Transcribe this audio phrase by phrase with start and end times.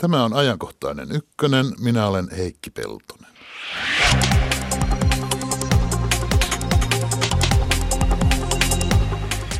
[0.00, 1.66] Tämä on ajankohtainen ykkönen.
[1.80, 3.32] Minä olen Heikki Peltonen.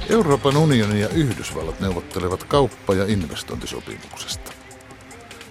[0.09, 4.53] Euroopan unioni ja Yhdysvallat neuvottelevat kauppa- ja investointisopimuksesta.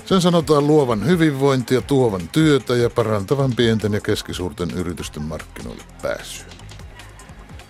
[0.05, 6.46] Sen sanotaan luovan hyvinvointia, tuovan työtä ja parantavan pienten ja keskisuurten yritysten markkinoille pääsyä.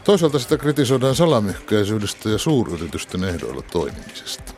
[0.04, 4.54] Toisaalta sitä kritisoidaan salamyhkäisyydestä ja suuryritysten ehdoilla toimimisesta.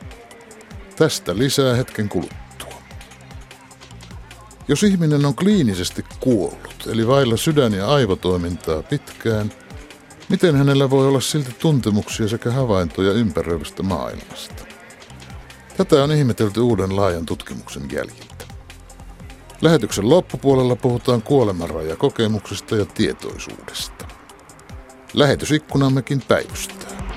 [0.95, 2.48] Tästä lisää hetken kuluttua.
[4.69, 9.51] Jos ihminen on kliinisesti kuollut, eli vailla sydän- ja aivotoimintaa pitkään,
[10.29, 14.65] miten hänellä voi olla silti tuntemuksia sekä havaintoja ympäröivästä maailmasta?
[15.77, 18.45] Tätä on ihmetelty uuden laajan tutkimuksen jäljiltä.
[19.61, 24.07] Lähetyksen loppupuolella puhutaan kuolemanrajakokemuksesta ja tietoisuudesta.
[25.13, 27.08] Lähetysikkunammekin päivystää.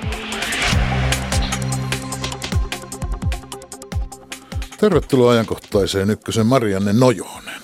[4.83, 7.63] Tervetuloa ajankohtaiseen ykkösen Marianne Nojonen.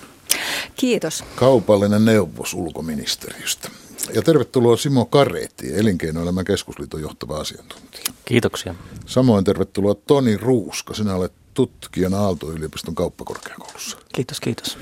[0.77, 1.25] Kiitos.
[1.37, 3.69] Kaupallinen neuvos ulkoministeriöstä.
[4.15, 8.13] Ja tervetuloa Simo Kareetti, Elinkeinoelämän keskusliiton johtava asiantuntija.
[8.25, 8.75] Kiitoksia.
[9.07, 13.97] Samoin tervetuloa Toni Ruuska, sinä olet tutkijana Aalto-yliopiston kauppakorkeakoulussa.
[14.15, 14.79] Kiitos, kiitos.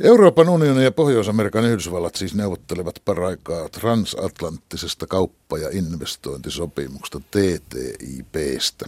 [0.00, 8.86] Euroopan unioni ja Pohjois-Amerikan Yhdysvallat siis neuvottelevat paraikaa transatlanttisesta kauppa- ja investointisopimuksesta TTIPstä.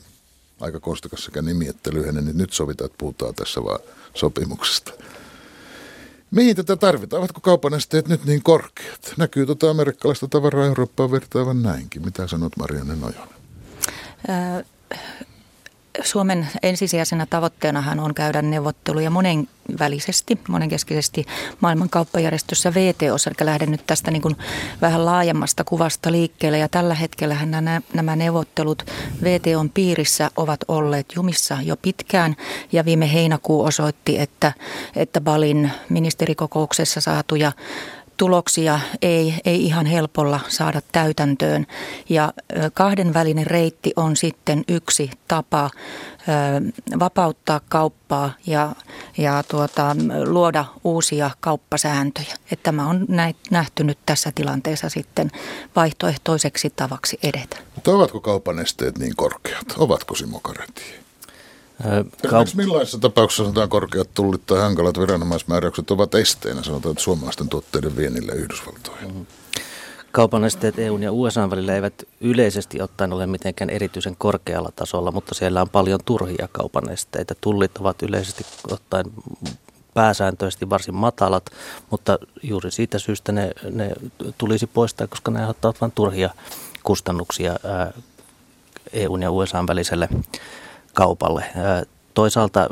[0.61, 3.79] Aika konstikas sekä nimi että lyhenne, niin nyt sovitaan, että puhutaan tässä vaan
[4.15, 4.93] sopimuksesta.
[6.31, 7.21] Mihin tätä tarvitaan?
[7.21, 9.15] Ovatko kaupan esteet nyt niin korkeat?
[9.17, 12.05] Näkyy tuota amerikkalaista tavaraa Eurooppaan vertaavan näinkin.
[12.05, 13.35] Mitä sanot Marianne Nojonen?
[16.03, 21.27] Suomen ensisijaisena tavoitteenahan on käydä neuvotteluja monenvälisesti, monenkeskisesti
[21.61, 21.89] maailman
[22.75, 24.37] VTOssa, eli lähden nyt tästä niin kuin
[24.81, 26.59] vähän laajemmasta kuvasta liikkeelle.
[26.59, 28.83] Ja tällä hetkellä nämä, nämä neuvottelut
[29.23, 32.37] VTOn piirissä ovat olleet jumissa jo pitkään,
[32.73, 34.53] ja viime heinäkuu osoitti, että,
[34.97, 37.53] että Balin ministerikokouksessa saatuja
[38.21, 41.67] tuloksia ei, ei ihan helpolla saada täytäntöön.
[42.09, 42.33] Ja
[42.75, 45.71] kahdenvälinen reitti on sitten yksi tapa
[46.99, 48.73] vapauttaa kauppaa ja,
[49.19, 52.35] ja tuota, luoda uusia kauppasääntöjä.
[52.53, 53.07] Että tämä on
[53.51, 55.31] nähty nyt tässä tilanteessa sitten
[55.77, 57.57] vaihtoehtoiseksi tavaksi edetä.
[57.75, 59.67] Mutta ovatko kaupan esteet niin korkeat?
[59.79, 60.83] Ovatko Simo Kareti?
[62.27, 67.97] Kaup- millaisessa tapauksessa sanotaan korkeat tullit tai hankalat viranomaismääräykset ovat esteenä, sanotaan, että suomalaisten tuotteiden
[67.97, 69.09] vienille Yhdysvaltoihin?
[69.09, 69.27] Mm-hmm.
[70.13, 75.35] Kaupan esteet EUn ja USA välillä eivät yleisesti ottaen ole mitenkään erityisen korkealla tasolla, mutta
[75.35, 77.35] siellä on paljon turhia kaupan esteitä.
[77.41, 79.05] Tullit ovat yleisesti ottaen
[79.95, 81.51] pääsääntöisesti varsin matalat,
[81.91, 83.93] mutta juuri siitä syystä ne, ne
[84.39, 86.31] tulisi poistaa, koska ne aiheuttavat vain turhia
[86.83, 87.57] kustannuksia
[88.93, 90.09] EUn ja USA väliselle
[91.01, 91.45] kaupalle.
[92.15, 92.69] Toisaalta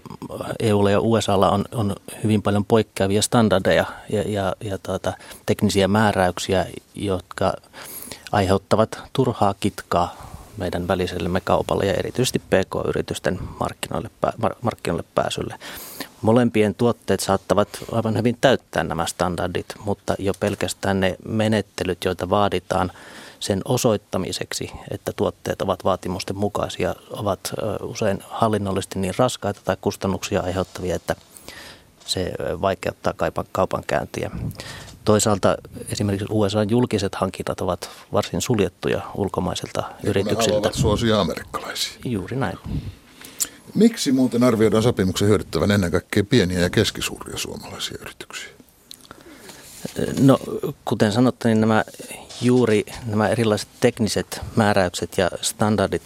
[0.60, 5.12] EUlla ja USAlla on, on hyvin paljon poikkeavia standardeja ja, ja, ja tuota,
[5.46, 7.52] teknisiä määräyksiä, jotka
[8.32, 10.16] aiheuttavat turhaa kitkaa
[10.56, 14.10] meidän välisellemme kaupalle ja erityisesti PK-yritysten markkinoille,
[14.62, 15.54] markkinoille pääsylle.
[16.22, 22.92] Molempien tuotteet saattavat aivan hyvin täyttää nämä standardit, mutta jo pelkästään ne menettelyt, joita vaaditaan–
[23.40, 27.40] sen osoittamiseksi, että tuotteet ovat vaatimusten mukaisia, ovat
[27.82, 31.16] usein hallinnollisesti niin raskaita tai kustannuksia aiheuttavia, että
[32.06, 33.14] se vaikeuttaa
[33.52, 34.30] kaupankäyntiä.
[35.04, 35.56] Toisaalta
[35.92, 40.68] esimerkiksi USA julkiset hankinnat ovat varsin suljettuja ulkomaisilta ja yrityksiltä.
[40.68, 41.98] Ne suosia amerikkalaisia.
[42.04, 42.58] Juuri näin.
[43.74, 48.57] Miksi muuten arvioidaan sopimuksen hyödyttävän ennen kaikkea pieniä ja keskisuuria suomalaisia yrityksiä?
[50.20, 50.38] No,
[50.84, 51.84] kuten sanottu, niin nämä
[52.42, 56.02] juuri nämä erilaiset tekniset määräykset ja standardit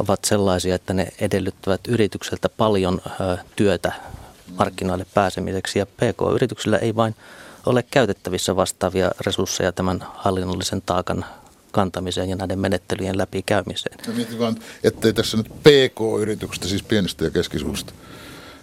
[0.00, 3.00] ovat sellaisia, että ne edellyttävät yritykseltä paljon
[3.56, 3.92] työtä
[4.58, 7.14] markkinoille pääsemiseksi ja PK-yrityksillä ei vain
[7.66, 11.24] ole käytettävissä vastaavia resursseja tämän hallinnollisen taakan
[11.72, 13.98] kantamiseen ja näiden menettelyjen läpikäymiseen.
[14.06, 17.92] No mietin vaan, ettei tässä nyt PK-yrityksistä, siis pienistä ja keskisuurista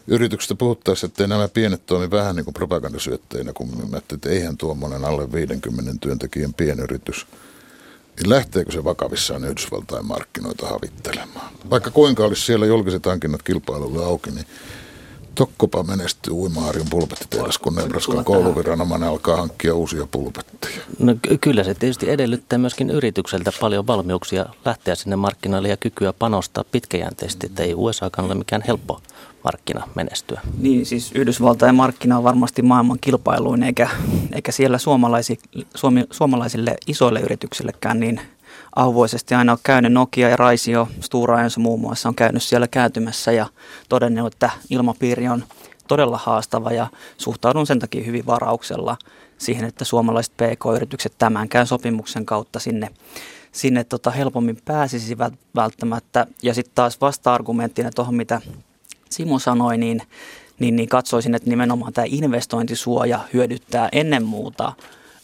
[0.08, 5.06] yrityksestä puhuttaessa, että nämä pienet toimi vähän niin kuin propagandasyötteinä, kun mä että eihän tuommoinen
[5.06, 7.28] alle 50 työntekijän pienyritys,
[8.18, 11.54] niin lähteekö se vakavissaan Yhdysvaltain markkinoita havittelemaan?
[11.70, 14.46] Vaikka kuinka olisi siellä julkiset hankinnat kilpailulle auki, niin
[15.36, 20.82] Tokkopa menestyy Uimaharjun pulpettitehdas, kun Nebraskan kouluviranomainen alkaa hankkia uusia pulpetteja.
[21.00, 26.64] No, kyllä se tietysti edellyttää myöskin yritykseltä paljon valmiuksia lähteä sinne markkinoille ja kykyä panostaa
[26.72, 29.02] pitkäjänteisesti, että ei USAkaan ole mikään helppo
[29.44, 30.42] markkina menestyä.
[30.60, 33.90] Niin, siis Yhdysvaltain markkina on varmasti maailman kilpailuin, eikä,
[34.32, 35.40] eikä siellä suomalaisi,
[35.76, 38.22] suomi, suomalaisille isoille yrityksillekään niin
[38.76, 39.94] auvoisesti aina ole käynyt.
[39.94, 43.46] Nokia ja Raisio, Stura Enso muun muassa on käynyt siellä kääntymässä ja
[43.90, 45.44] todennut, että ilmapiiri on
[45.88, 46.88] todella haastava ja
[47.18, 48.98] suhtaudun sen takia hyvin varauksella
[49.38, 52.90] siihen, että suomalaiset PK-yritykset tämänkään sopimuksen kautta sinne,
[53.52, 56.28] sinne tota helpommin pääsisivät välttämättä.
[56.44, 58.42] Ja sitten taas vasta-argumenttina tuohon, mitä
[59.10, 60.02] Simo sanoi, niin,
[60.60, 64.74] niin, niin katsoisin, että nimenomaan tämä investointisuoja hyödyttää ennen muuta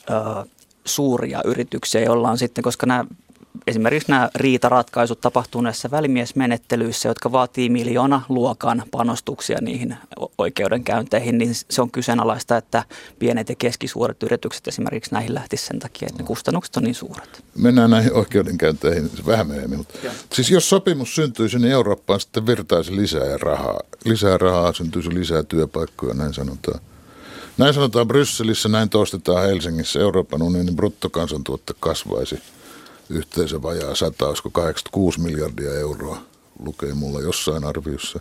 [0.10, 0.46] ö,
[0.86, 3.06] suuria yrityksiä, joilla on sitten, koska nämä
[3.68, 9.98] esimerkiksi nämä riitaratkaisut tapahtuu näissä välimiesmenettelyissä, jotka vaatii miljoona luokan panostuksia niihin
[10.38, 12.84] oikeudenkäynteihin, niin se on kyseenalaista, että
[13.20, 17.44] pienet ja keskisuuret yritykset esimerkiksi näihin lähtisivät sen takia, että ne kustannukset on niin suuret.
[17.58, 19.78] Mennään näihin oikeudenkäynteihin vähän myöhemmin.
[19.78, 20.00] Mutta
[20.34, 23.80] siis jos sopimus syntyisi, niin Eurooppaan sitten virtaisi lisää rahaa.
[24.06, 26.80] Lisää rahaa syntyisi lisää työpaikkoja, näin sanotaan.
[27.58, 30.00] Näin sanotaan Brysselissä, näin toistetaan Helsingissä.
[30.00, 32.40] Euroopan unionin bruttokansantuotte kasvaisi–
[33.10, 36.18] yhteensä vajaa 100, olisiko 86 miljardia euroa,
[36.66, 38.20] lukee mulla jossain arviossa.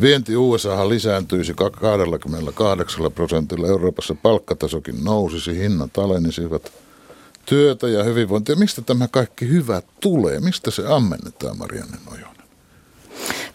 [0.00, 6.72] Vienti USA lisääntyisi 28 prosentilla, Euroopassa palkkatasokin nousisi, hinnat alenisivat.
[7.46, 8.56] Työtä ja hyvinvointia.
[8.56, 10.40] Mistä tämä kaikki hyvä tulee?
[10.40, 12.37] Mistä se ammennetaan, Marianne Nojonen?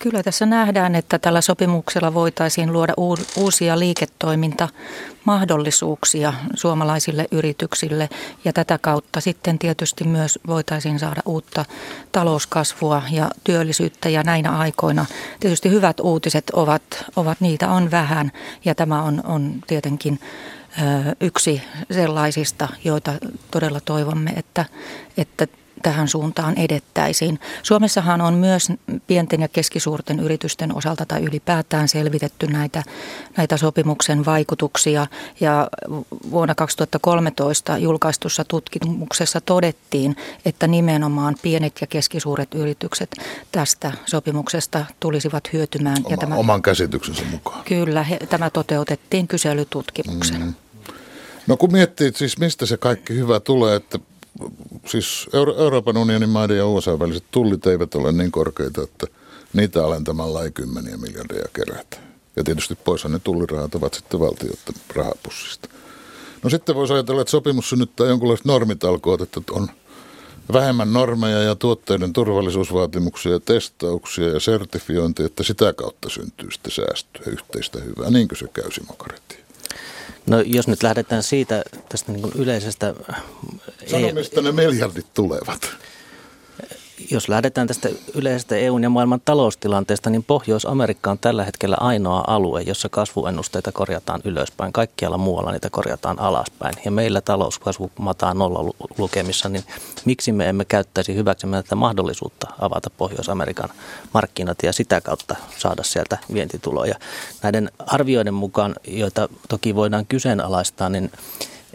[0.04, 2.94] Kyllä tässä nähdään, että tällä sopimuksella voitaisiin luoda
[3.36, 8.10] uusia liiketoimintamahdollisuuksia suomalaisille yrityksille.
[8.46, 11.66] Ja tätä kautta sitten tietysti myös voitaisiin saada uutta
[12.12, 14.10] talouskasvua ja työllisyyttä.
[14.10, 15.06] Ja näinä aikoina
[15.40, 16.84] tietysti hyvät uutiset ovat,
[17.16, 18.32] ovat niitä on vähän.
[18.66, 20.20] Ja tämä on, on tietenkin
[21.22, 21.62] yksi
[21.92, 23.14] sellaisista, joita
[23.52, 24.66] todella toivomme, että,
[25.18, 25.48] että
[25.84, 27.40] tähän suuntaan edettäisiin.
[27.64, 28.68] Suomessahan on myös
[29.08, 32.84] pienten ja keskisuurten yritysten osalta tai ylipäätään selvitetty näitä,
[33.38, 35.08] näitä sopimuksen vaikutuksia
[35.40, 35.68] ja
[36.32, 40.16] vuonna 2013 julkaistussa tutkimuksessa todettiin,
[40.46, 43.16] että nimenomaan pienet ja keskisuuret yritykset
[43.52, 45.98] tästä sopimuksesta tulisivat hyötymään.
[45.98, 47.64] Oma, ja tämä, oman käsityksensä mukaan.
[47.64, 50.42] Kyllä, he, tämä toteutettiin kyselytutkimuksen.
[50.42, 50.54] Mm.
[51.48, 54.00] No kun miettii siis mistä se kaikki hyvä tulee, että
[54.86, 59.08] siis Euro- Euroopan unionin maiden ja USA väliset tullit eivät ole niin korkeita, että
[59.54, 61.98] niitä alentamalla ei kymmeniä miljardia kerätä.
[62.36, 65.70] Ja tietysti poishan ne tullirahat ovat sitten valtioiden rahapussista.
[66.44, 69.68] No sitten voisi ajatella, että sopimus synnyttää jonkinlaiset normitalkoot, että on
[70.54, 77.24] vähemmän normeja ja tuotteiden turvallisuusvaatimuksia ja testauksia ja sertifiointia, että sitä kautta syntyy sitten säästöä
[77.28, 78.10] yhteistä hyvää.
[78.10, 78.94] Niinkö se käy Simo
[80.28, 82.94] No jos nyt lähdetään siitä tästä niin kuin yleisestä...
[83.88, 85.70] Sano, mistä ne miljardit tulevat
[87.12, 92.62] jos lähdetään tästä yleisestä EUn ja maailman taloustilanteesta, niin Pohjois-Amerikka on tällä hetkellä ainoa alue,
[92.62, 94.74] jossa kasvuennusteita korjataan ylöspäin.
[94.74, 96.76] Kaikkialla muualla niitä korjataan alaspäin.
[96.86, 99.64] Ja meillä talouskasvu mataa nolla lukemissa, niin
[100.06, 103.70] miksi me emme käyttäisi hyväksemme tätä mahdollisuutta avata Pohjois-Amerikan
[104.14, 106.96] markkinat ja sitä kautta saada sieltä vientituloja.
[107.44, 111.12] Näiden arvioiden mukaan, joita toki voidaan kyseenalaistaa, niin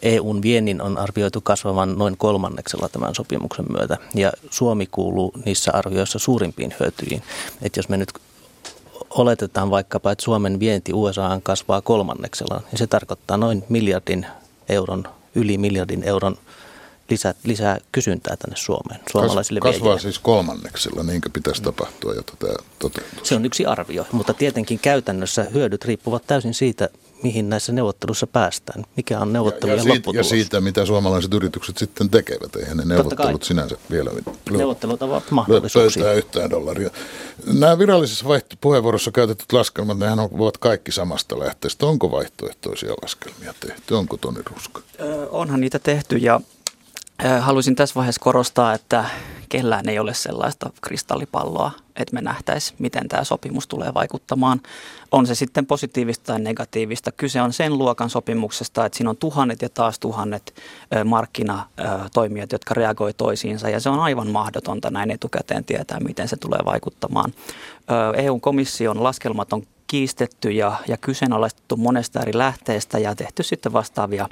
[0.03, 6.19] EUn viennin on arvioitu kasvavan noin kolmanneksella tämän sopimuksen myötä ja Suomi kuuluu niissä arvioissa
[6.19, 7.23] suurimpiin hyötyihin.
[7.63, 8.13] Että jos me nyt
[9.11, 14.27] oletetaan vaikkapa, että Suomen vienti USAan kasvaa kolmanneksella, niin se tarkoittaa noin miljardin
[14.69, 15.05] euron,
[15.35, 16.37] yli miljardin euron
[17.11, 20.01] lisää, lisää kysyntää tänne Suomeen, suomalaisille Kasvaa viejille.
[20.01, 23.25] siis kolmanneksella, niinkö pitäisi tapahtua, jotta tämä toteutuu?
[23.25, 26.89] Se on yksi arvio, mutta tietenkin käytännössä hyödyt riippuvat täysin siitä,
[27.23, 30.17] mihin näissä neuvotteluissa päästään, mikä on neuvottelujen ja, ja lopputulos.
[30.17, 34.11] Ja siitä, mitä suomalaiset yritykset sitten tekevät, eihän ne neuvottelut sinänsä vielä
[34.51, 36.03] Neuvottelut ovat mahdollisuuksia.
[36.03, 36.91] Pöytää yhtään dollaria.
[37.47, 38.25] Nämä virallisessa
[38.61, 41.87] puheenvuorossa käytetyt laskelmat, nehän ovat kaikki samasta lähteestä.
[41.87, 43.95] Onko vaihtoehtoisia laskelmia tehty?
[43.95, 44.83] Onko Toni Ruska?
[45.31, 46.41] onhan niitä tehty ja
[47.41, 49.05] Haluaisin tässä vaiheessa korostaa, että
[49.49, 54.61] kellään ei ole sellaista kristallipalloa, että me nähtäisiin, miten tämä sopimus tulee vaikuttamaan.
[55.13, 57.13] On se sitten positiivista tai negatiivista.
[57.13, 60.55] Kyse on sen luokan sopimuksesta, että siinä on tuhannet ja taas tuhannet
[61.05, 63.69] markkinatoimijat, jotka reagoi toisiinsa.
[63.69, 67.33] Ja se on aivan mahdotonta näin etukäteen tietää, miten se tulee vaikuttamaan.
[68.17, 74.29] EU-komission laskelmat on kiistetty ja, ja kyseenalaistettu monesta eri lähteestä ja tehty sitten vastaavia,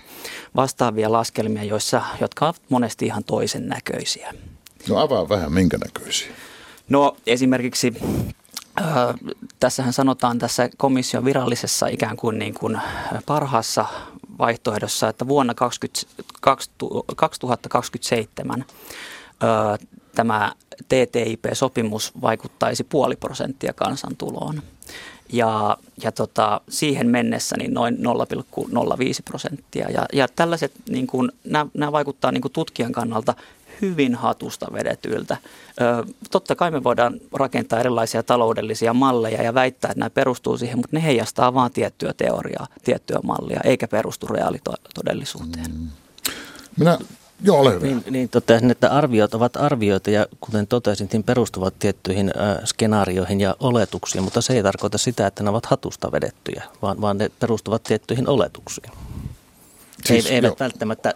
[0.57, 4.35] vastaavia laskelmia, joissa, jotka ovat monesti ihan toisen näköisiä.
[4.89, 6.33] No avaa vähän, minkä näköisiä?
[6.89, 7.95] No esimerkiksi
[8.81, 8.87] äh,
[9.61, 12.81] tässähän sanotaan tässä komission virallisessa ikään kuin, niin kuin
[13.27, 13.87] parhaassa
[14.39, 16.01] vaihtoehdossa, että vuonna 20,
[17.17, 19.79] 2027 äh,
[20.15, 20.53] tämä
[20.89, 24.63] TTIP-sopimus vaikuttaisi puoli prosenttia kansantuloon.
[25.33, 28.03] Ja, ja tota, siihen mennessä niin noin 0,05
[29.25, 29.91] prosenttia.
[29.91, 33.35] Ja, ja tällaiset, niin kuin, nämä, nämä vaikuttaa niin tutkijan kannalta
[33.81, 35.37] hyvin hatusta vedetyiltä.
[35.81, 40.79] Ö, totta kai me voidaan rakentaa erilaisia taloudellisia malleja ja väittää, että nämä perustuu siihen,
[40.79, 45.71] mutta ne heijastaa vain tiettyä teoriaa, tiettyä mallia, eikä perustu reaalitodellisuuteen.
[46.79, 46.99] Minä
[47.43, 47.87] Joo, ole hyvä.
[47.87, 53.41] Niin, niin totesin, että arviot ovat arvioita ja kuten totesin, niin perustuvat tiettyihin äh, skenaarioihin
[53.41, 57.31] ja oletuksiin, mutta se ei tarkoita sitä, että ne ovat hatusta vedettyjä, vaan, vaan ne
[57.41, 58.93] perustuvat tiettyihin oletuksiin.
[60.05, 60.57] Siis, ei, eivät jo.
[60.61, 61.15] välttämättä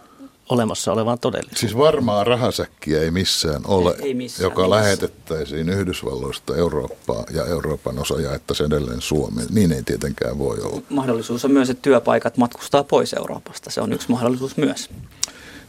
[0.49, 1.59] olemassa olevaan todellisuuteen.
[1.59, 4.69] Siis varmaa rahasäkkiä ei missään ole, ei, ei missään, joka missään.
[4.69, 9.47] lähetettäisiin Yhdysvalloista Eurooppaan ja Euroopan osa jaettaisiin edelleen Suomeen.
[9.51, 10.81] Niin ei tietenkään voi olla.
[10.89, 13.69] Mahdollisuus on myös, että työpaikat matkustaa pois Euroopasta.
[13.69, 14.89] Se on yksi mahdollisuus myös.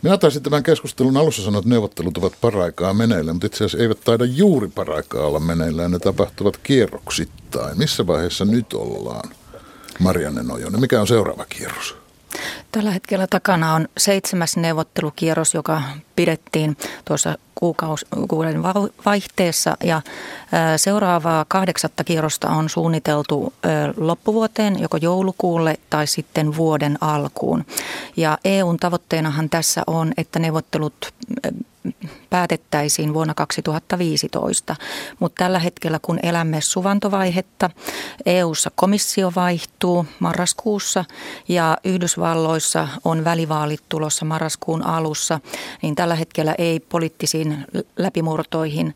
[0.02, 4.00] Minä taisin tämän keskustelun alussa sanoa, että neuvottelut ovat paraikaa meneillään, mutta itse asiassa eivät
[4.04, 5.90] taida juuri paraikaa olla meneillään.
[5.90, 7.78] Ne tapahtuvat kierroksittain.
[7.78, 9.30] Missä vaiheessa nyt ollaan?
[9.98, 12.01] Marianne Nojonen, mikä on seuraava kierros?
[12.72, 15.82] Tällä hetkellä takana on seitsemäs neuvottelukierros, joka
[16.16, 17.38] pidettiin tuossa
[18.28, 18.62] kuukauden
[19.04, 20.02] vaihteessa ja
[20.76, 23.52] seuraavaa kahdeksatta kierrosta on suunniteltu
[23.96, 27.64] loppuvuoteen, joko joulukuulle tai sitten vuoden alkuun.
[28.16, 31.14] Ja EUn tavoitteenahan tässä on, että neuvottelut
[32.30, 34.76] päätettäisiin vuonna 2015.
[35.18, 37.70] Mutta tällä hetkellä, kun elämme suvantovaihetta,
[38.26, 41.04] EU:ssa komissio vaihtuu marraskuussa
[41.48, 45.40] ja Yhdysvalloissa on välivaalit tulossa marraskuun alussa,
[45.82, 47.64] niin tällä hetkellä ei poliittisiin
[47.96, 48.94] läpimurtoihin,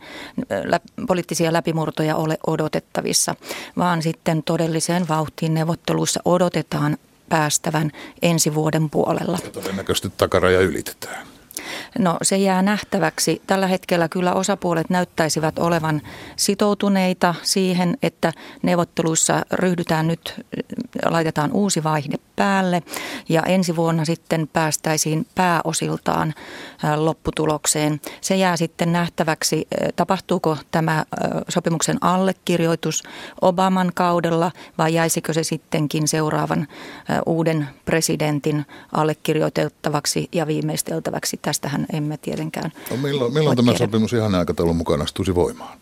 [0.64, 3.35] lä, poliittisia läpimurtoja ole odotettavissa,
[3.76, 7.90] vaan sitten todelliseen vauhtiin neuvotteluissa odotetaan päästävän
[8.23, 9.38] ensi vuoden puolella.
[9.52, 11.36] Todennäköisesti takaraja ylitetään.
[11.99, 13.42] No se jää nähtäväksi.
[13.46, 16.02] Tällä hetkellä kyllä osapuolet näyttäisivät olevan
[16.37, 18.32] sitoutuneita siihen, että
[18.62, 20.35] neuvotteluissa ryhdytään nyt,
[21.04, 22.83] laitetaan uusi vaihde päälle
[23.28, 26.35] ja ensi vuonna sitten päästäisiin pääosiltaan
[26.97, 28.00] lopputulokseen.
[28.21, 31.05] Se jää sitten nähtäväksi, tapahtuuko tämä
[31.49, 33.02] sopimuksen allekirjoitus
[33.40, 36.69] Obaman kaudella vai jäisikö se sittenkin seuraavan
[37.26, 41.38] uuden presidentin allekirjoitettavaksi ja viimeisteltäväksi.
[41.43, 42.73] Tästähän emme tietenkään.
[42.90, 45.78] No milloin milloin tämä sopimus ihan aikataulun mukaan astuisi voimaan?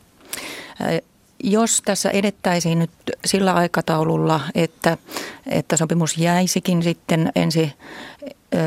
[1.42, 2.90] Jos tässä edettäisiin nyt
[3.24, 4.98] sillä aikataululla, että,
[5.46, 7.72] että sopimus jäisikin sitten ensi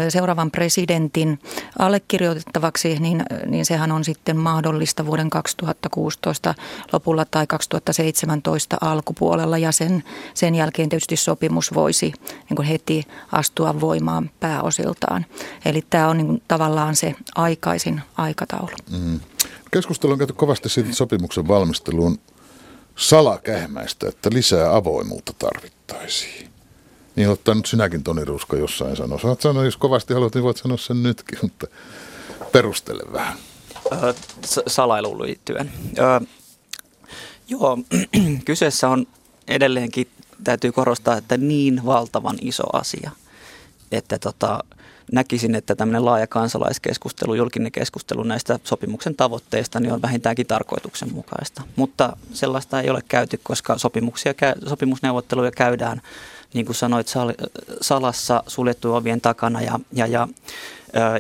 [0.10, 1.40] seuraavan presidentin
[1.80, 6.56] allekirjoitettavaksi, niin, niin sehän on sitten mahdollista vuoden 2016
[6.94, 12.14] lopulla tai 2017 alkupuolella ja sen, sen jälkeen tietysti sopimus voisi
[12.50, 15.26] niin kuin heti astua voimaan pääosiltaan.
[15.66, 18.76] Eli tämä on niin kuin tavallaan se aikaisin aikataulu.
[18.92, 19.20] Mm.
[19.72, 22.20] Keskustelu on käyty kovasti siitä sopimuksen valmisteluun
[22.98, 26.50] salakähmäistä, että lisää avoimuutta tarvittaisiin.
[27.16, 29.20] Niin ottaa nyt sinäkin Toni Rusko jossain sanoa.
[29.20, 31.68] Saat sanoa, jos kovasti haluat, niin voit sanoa sen nytkin, mutta
[32.52, 33.38] perustele vähän.
[33.92, 34.14] Öö,
[34.68, 35.72] salailuun liittyen.
[36.00, 36.20] Öö,
[37.48, 37.78] joo,
[38.46, 39.08] kyseessä on
[39.48, 40.08] edelleenkin,
[40.44, 43.12] täytyy korostaa, että niin valtavan iso asia,
[43.92, 44.60] että tota,
[45.12, 51.62] näkisin, että tämmöinen laaja kansalaiskeskustelu, julkinen keskustelu näistä sopimuksen tavoitteista niin on vähintäänkin tarkoituksenmukaista.
[51.76, 54.34] Mutta sellaista ei ole käyty, koska sopimuksia,
[54.68, 56.02] sopimusneuvotteluja käydään
[56.54, 57.08] niin kuin sanoit,
[57.82, 60.28] salassa suljettu ovien takana ja, ja, ja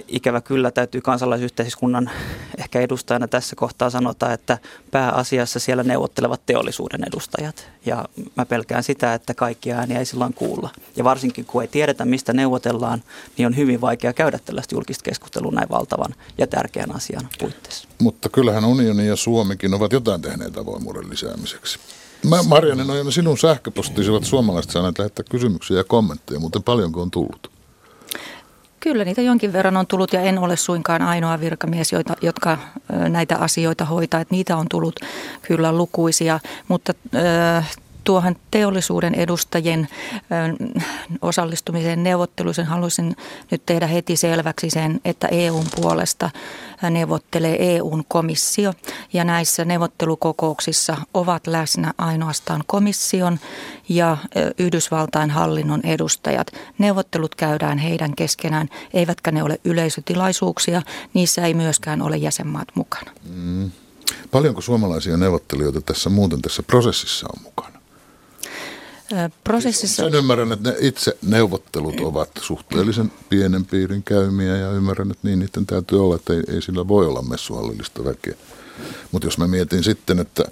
[0.07, 2.09] ikävä kyllä täytyy kansalaisyhteiskunnan
[2.57, 4.57] ehkä edustajana tässä kohtaa sanota, että
[4.91, 8.05] pääasiassa siellä neuvottelevat teollisuuden edustajat ja
[8.35, 10.69] mä pelkään sitä, että kaikki ääniä ei silloin kuulla.
[10.95, 13.03] Ja varsinkin kun ei tiedetä, mistä neuvotellaan,
[13.37, 17.87] niin on hyvin vaikea käydä tällaista julkista keskustelua näin valtavan ja tärkeän asian puitteissa.
[18.01, 21.79] Mutta kyllähän unioni ja Suomikin ovat jotain tehneet avoimuuden lisäämiseksi.
[22.23, 27.11] Mä, Marianne, no, sinun sähköpostisi ovat suomalaiset saaneet lähettää kysymyksiä ja kommentteja, mutta paljonko on
[27.11, 27.56] tullut?
[28.87, 32.57] Kyllä niitä jonkin verran on tullut ja en ole suinkaan ainoa virkamies, joita, jotka
[33.09, 34.21] näitä asioita hoitaa.
[34.21, 34.99] Että niitä on tullut
[35.41, 36.93] kyllä lukuisia, mutta
[37.55, 39.87] äh, tuohon teollisuuden edustajien
[41.21, 43.15] osallistumiseen neuvotteluisen haluaisin
[43.51, 46.29] nyt tehdä heti selväksi sen, että EUn puolesta
[46.89, 48.73] neuvottelee EUn komissio
[49.13, 53.39] ja näissä neuvottelukokouksissa ovat läsnä ainoastaan komission
[53.89, 54.17] ja
[54.57, 56.47] Yhdysvaltain hallinnon edustajat.
[56.77, 60.81] Neuvottelut käydään heidän keskenään, eivätkä ne ole yleisötilaisuuksia,
[61.13, 63.11] niissä ei myöskään ole jäsenmaat mukana.
[63.29, 63.71] Mm.
[64.31, 67.76] Paljonko suomalaisia neuvottelijoita tässä muuten tässä prosessissa on mukana?
[69.43, 70.03] Prosessissa...
[70.03, 75.39] Sen ymmärrän, että ne itse neuvottelut ovat suhteellisen pienen piirin käymiä ja ymmärrän, että niin
[75.39, 78.33] niiden täytyy olla, että ei, ei sillä voi olla messuhallillista väkeä.
[79.11, 80.45] Mutta jos mä mietin sitten, että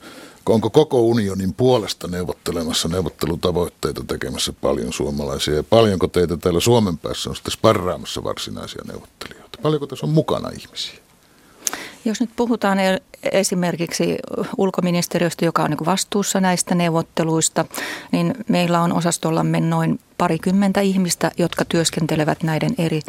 [0.45, 7.29] onko koko unionin puolesta neuvottelemassa neuvottelutavoitteita tekemässä paljon suomalaisia ja paljonko teitä täällä Suomen päässä
[7.29, 9.59] on sitten sparraamassa varsinaisia neuvottelijoita?
[9.61, 11.04] Paljonko tässä on mukana ihmisiä?
[12.05, 14.17] Jos nyt puhutaan e- esimerkiksi
[14.57, 17.65] ulkoministeriöstä, joka on niin vastuussa näistä neuvotteluista,
[18.11, 23.01] niin meillä on osastollamme noin parikymmentä ihmistä, jotka työskentelevät näiden eri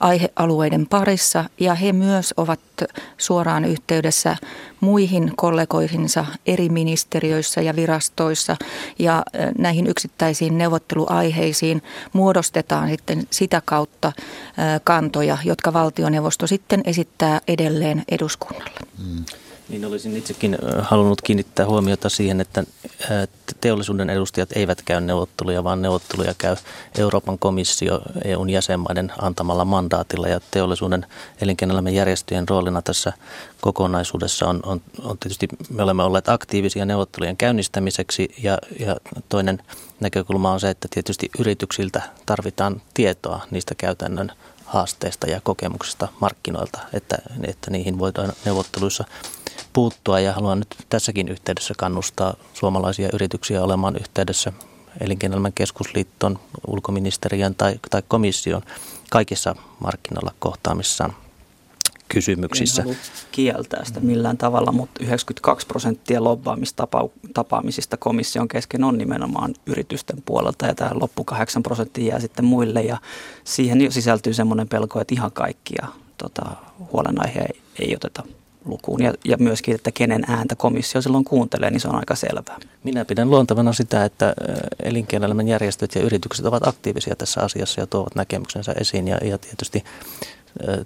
[0.00, 2.60] aihealueiden parissa ja he myös ovat
[3.18, 4.36] suoraan yhteydessä
[4.80, 8.56] muihin kollegoihinsa eri ministeriöissä ja virastoissa
[8.98, 9.22] ja
[9.58, 14.12] näihin yksittäisiin neuvotteluaiheisiin muodostetaan sitten sitä kautta
[14.84, 18.80] kantoja, jotka valtioneuvosto sitten esittää edelleen eduskunnalle.
[18.98, 19.24] Mm.
[19.72, 22.64] Niin olisin itsekin halunnut kiinnittää huomiota siihen, että
[23.60, 26.56] teollisuuden edustajat eivät käy neuvotteluja, vaan neuvotteluja käy
[26.98, 30.28] Euroopan komissio EUn jäsenmaiden antamalla mandaatilla.
[30.28, 31.06] Ja teollisuuden
[31.40, 33.12] elinkeinoelämän järjestöjen roolina tässä
[33.60, 38.96] kokonaisuudessa on, on, on tietysti, me olemme olleet aktiivisia neuvottelujen käynnistämiseksi ja, ja
[39.28, 39.62] toinen
[40.00, 44.32] näkökulma on se, että tietysti yrityksiltä tarvitaan tietoa niistä käytännön
[44.64, 49.04] haasteista ja kokemuksista markkinoilta, että, että niihin voidaan neuvotteluissa
[49.72, 54.52] puuttua ja haluan nyt tässäkin yhteydessä kannustaa suomalaisia yrityksiä olemaan yhteydessä
[55.00, 58.62] elinkeinoelämän keskusliittoon, ulkoministeriön tai, tai komission
[59.10, 61.14] kaikissa markkinoilla kohtaamissaan
[62.08, 62.82] kysymyksissä.
[62.82, 62.96] En
[63.32, 70.74] kieltää sitä millään tavalla, mutta 92 prosenttia lobbaamistapaamisista komission kesken on nimenomaan yritysten puolelta ja
[70.74, 72.98] tämä loppu 8 prosenttia jää sitten muille ja
[73.44, 75.86] siihen sisältyy semmoinen pelko, että ihan kaikkia
[76.18, 76.42] tota,
[76.92, 78.22] huolenaiheja ei, ei oteta
[78.64, 82.58] lukuun ja, ja myöskin, että kenen ääntä komissio silloin kuuntelee, niin se on aika selvää.
[82.84, 84.34] Minä pidän luontavana sitä, että
[84.82, 89.84] elinkeinoelämän järjestöt ja yritykset ovat aktiivisia tässä asiassa ja tuovat näkemyksensä esiin ja, ja tietysti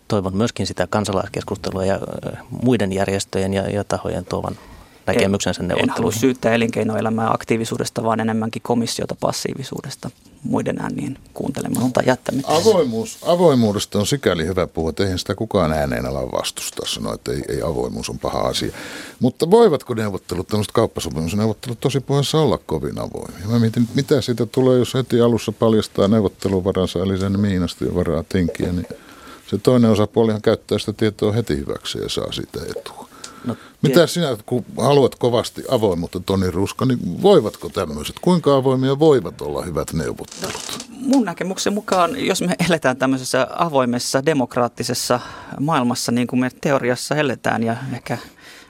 [0.09, 2.01] toivon myöskin sitä kansalaiskeskustelua ja
[2.63, 4.57] muiden järjestöjen ja, ja tahojen tuovan
[5.07, 5.91] näkemyksensä neuvotteluihin.
[5.91, 10.11] En halua syyttää elinkeinoelämää aktiivisuudesta, vaan enemmänkin komissiota passiivisuudesta
[10.43, 12.55] muiden äänien kuuntelematta jättämistä.
[12.55, 17.33] Avoimuus, avoimuudesta on sikäli hyvä puhua, että eihän sitä kukaan ääneen ala vastustaa, sanoa, että
[17.33, 18.73] ei, ei avoimuus on paha asia.
[19.21, 23.47] Mutta voivatko neuvottelut, tämmöiset kauppasopimusneuvottelut tosi puheessa olla kovin avoimia?
[23.49, 28.25] Mä mietin, mitä siitä tulee, jos heti alussa paljastaa neuvotteluvaransa, eli sen miinasta ja varaa
[28.29, 28.87] tinkiä, niin
[29.51, 33.06] se toinen osapuolihan käyttää sitä tietoa heti hyväksi ja saa siitä etua.
[33.47, 39.41] No, Mitä sinä, kun haluat kovasti avoimuutta, Toni Ruska, niin voivatko tämmöiset, kuinka avoimia voivat
[39.41, 40.55] olla hyvät neuvottelut?
[40.91, 45.21] No, mun näkemyksen mukaan, jos me eletään tämmöisessä avoimessa, demokraattisessa
[45.61, 48.19] maailmassa, niin kuin me teoriassa eletään ja ehkä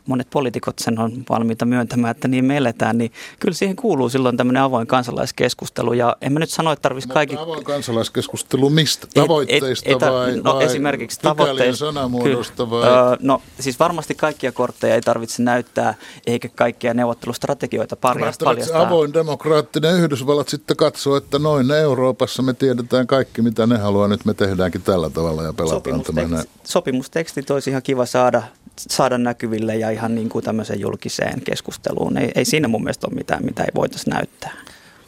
[0.06, 4.36] monet poliitikot sen on valmiita myöntämään, että niin me eletään, niin kyllä siihen kuuluu silloin
[4.36, 5.92] tämmöinen avoin kansalaiskeskustelu.
[5.92, 7.36] Ja en mä nyt sano, että tarvitsisi kaikki...
[7.36, 9.06] avoin kansalaiskeskustelu mistä?
[9.14, 11.86] Tavoitteista et, et, vai, no, vai esimerkiksi tavoitteista.
[11.86, 12.82] sanamuodosta vai?
[12.82, 15.94] Öö, no siis varmasti kaikkia kortteja ei tarvitse näyttää,
[16.26, 18.54] eikä kaikkia neuvottelustrategioita paljastaa.
[18.74, 24.08] avoin demokraattinen Yhdysvallat sitten katsoo, että noin Euroopassa me tiedetään kaikki, mitä ne haluaa.
[24.08, 26.42] Nyt me tehdäänkin tällä tavalla ja pelataan tämä.
[26.64, 28.42] Sopimustekstit olisi ihan kiva saada
[28.78, 32.18] saada näkyville ja ihan niin kuin tämmöiseen julkiseen keskusteluun.
[32.18, 34.52] Ei, ei siinä mun mielestä ole mitään, mitä ei voitaisiin näyttää.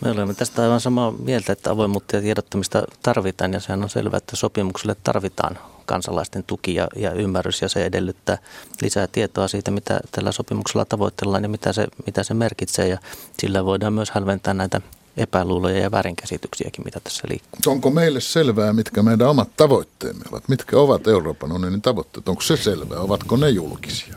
[0.05, 4.17] Me olemme tästä aivan samaa mieltä, että avoimuutta ja tiedottamista tarvitaan ja sehän on selvää,
[4.17, 8.39] että sopimukselle tarvitaan kansalaisten tuki ja, ja ymmärrys ja se edellyttää
[8.83, 12.99] lisää tietoa siitä, mitä tällä sopimuksella tavoitellaan ja mitä se, mitä se merkitsee ja
[13.41, 14.81] sillä voidaan myös hälventää näitä
[15.17, 17.73] epäluuloja ja väärinkäsityksiäkin, mitä tässä liikkuu.
[17.73, 20.49] Onko meille selvää, mitkä meidän omat tavoitteemme ovat?
[20.49, 22.29] Mitkä ovat Euroopan unionin tavoitteet?
[22.29, 23.01] Onko se selvää?
[23.01, 24.17] Ovatko ne julkisia?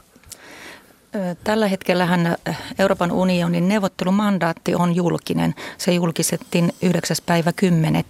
[1.43, 2.36] Tällä hetkellähän
[2.80, 5.56] Euroopan unionin neuvottelumandaatti on julkinen.
[5.78, 7.17] Se julkisettiin 9.
[7.26, 8.04] päivä 10.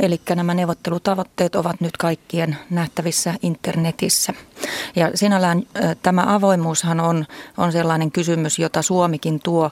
[0.00, 4.32] Eli nämä neuvottelutavoitteet ovat nyt kaikkien nähtävissä internetissä.
[4.96, 5.62] Ja sinällään
[6.02, 9.70] tämä avoimuushan on, on sellainen kysymys, jota Suomikin tuo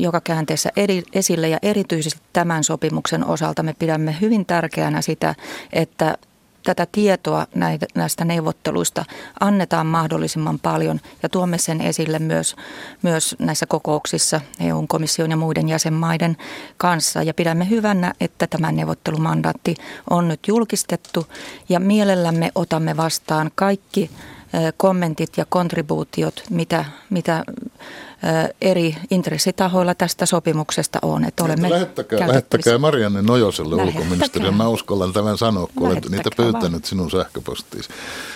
[0.00, 5.34] joka käänteessä eri, esille ja erityisesti tämän sopimuksen osalta me pidämme hyvin tärkeänä sitä,
[5.72, 6.16] että
[6.64, 7.46] tätä tietoa
[7.94, 9.04] näistä neuvotteluista
[9.40, 12.56] annetaan mahdollisimman paljon ja tuomme sen esille myös,
[13.02, 16.36] myös näissä kokouksissa EU-komission ja muiden jäsenmaiden
[16.76, 17.22] kanssa.
[17.22, 19.74] Ja pidämme hyvänä, että tämä neuvottelumandaatti
[20.10, 21.26] on nyt julkistettu
[21.68, 24.10] ja mielellämme otamme vastaan kaikki
[24.76, 27.44] kommentit ja kontribuutiot, mitä, mitä
[28.60, 31.24] eri intressitahoilla tästä sopimuksesta on.
[31.24, 34.54] Että olemme lähettäkää, lähettäkää Marianne Nojoselle ulkoministeriön.
[34.54, 36.84] Mä uskallan tämän sanoa, kun olet niitä pyytänyt vaan.
[36.84, 37.88] sinun sähköpostiisi.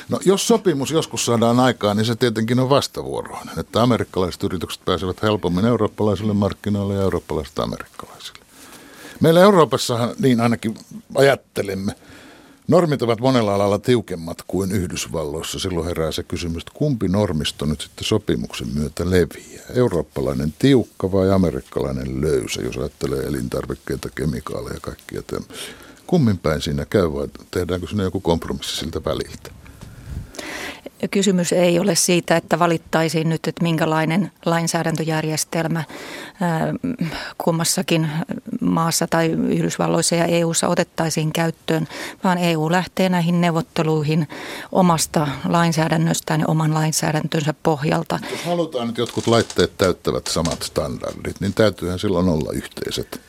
[0.09, 3.59] No jos sopimus joskus saadaan aikaan, niin se tietenkin on vastavuoroinen.
[3.59, 8.47] Että amerikkalaiset yritykset pääsevät helpommin eurooppalaisille markkinoille ja eurooppalaiset amerikkalaisille.
[9.21, 10.79] Meillä Euroopassahan, niin ainakin
[11.15, 11.93] ajattelemme,
[12.69, 15.59] Normit ovat monella alalla tiukemmat kuin Yhdysvalloissa.
[15.59, 19.65] Silloin herää se kysymys, että kumpi normisto nyt sitten sopimuksen myötä leviää?
[19.75, 25.75] Eurooppalainen tiukka vai amerikkalainen löysä, jos ajattelee elintarvikkeita, kemikaaleja ja kaikkia tämmöisiä?
[26.07, 29.51] Kummin päin siinä käy vai tehdäänkö sinne joku kompromissi siltä väliltä?
[31.11, 35.85] Kysymys ei ole siitä, että valittaisiin nyt, että minkälainen lainsäädäntöjärjestelmä
[37.39, 38.11] kummassakin
[38.61, 41.89] maassa tai Yhdysvalloissa ja EUssa otettaisiin käyttöön,
[42.25, 44.29] vaan EU lähtee näihin neuvotteluihin
[44.73, 48.19] omasta lainsäädännöstään ja oman lainsäädäntönsä pohjalta.
[48.31, 53.21] Jos halutaan, että jotkut laitteet täyttävät samat standardit, niin täytyyhän silloin olla yhteiset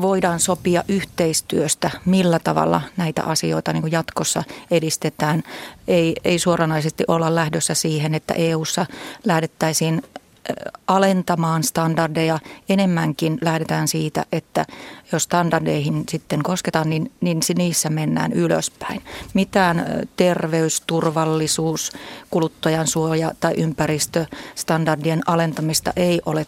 [0.00, 5.42] voidaan sopia yhteistyöstä, millä tavalla näitä asioita niin jatkossa edistetään.
[5.88, 8.86] Ei, ei suoranaisesti olla lähdössä siihen, että EU:ssa
[9.24, 10.02] lähdettäisiin
[10.86, 12.38] alentamaan standardeja.
[12.68, 14.66] Enemmänkin lähdetään siitä, että
[15.12, 19.02] jos standardeihin sitten kosketaan, niin, niin niissä mennään ylöspäin.
[19.34, 21.92] Mitään terveys, turvallisuus,
[22.30, 26.46] kuluttajan suoja tai ympäristöstandardien alentamista ei ole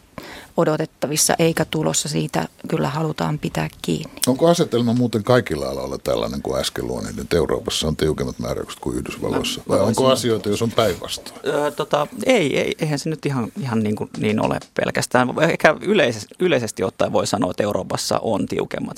[0.57, 2.09] odotettavissa eikä tulossa.
[2.09, 4.12] Siitä kyllä halutaan pitää kiinni.
[4.27, 8.97] Onko asetelma muuten kaikilla aloilla tällainen kuin äsken luonnin, että Euroopassa on tiukemmat määräykset kuin
[8.97, 9.61] Yhdysvalloissa?
[9.68, 11.40] Vai onko asioita, jos on päinvastoin?
[11.47, 15.29] Öö, tota, ei, ei, eihän se nyt ihan, ihan niin, kuin, niin ole pelkästään.
[15.51, 18.96] Ehkä yleisesti, yleisesti ottaen voi sanoa, että Euroopassa on tiukemmat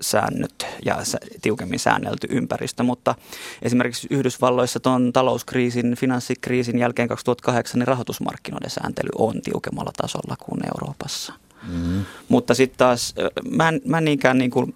[0.00, 0.98] säännöt ja
[1.42, 3.14] tiukemmin säännelty ympäristö, mutta
[3.62, 11.32] esimerkiksi Yhdysvalloissa tuon talouskriisin, finanssikriisin jälkeen 2008 niin rahoitusmarkkinoiden sääntely on tiukemmalla tasolla kuin Euroopassa.
[11.68, 12.04] Mm-hmm.
[12.28, 13.14] Mutta sitten taas
[13.50, 14.74] mä en, mä en niinkään niin kuin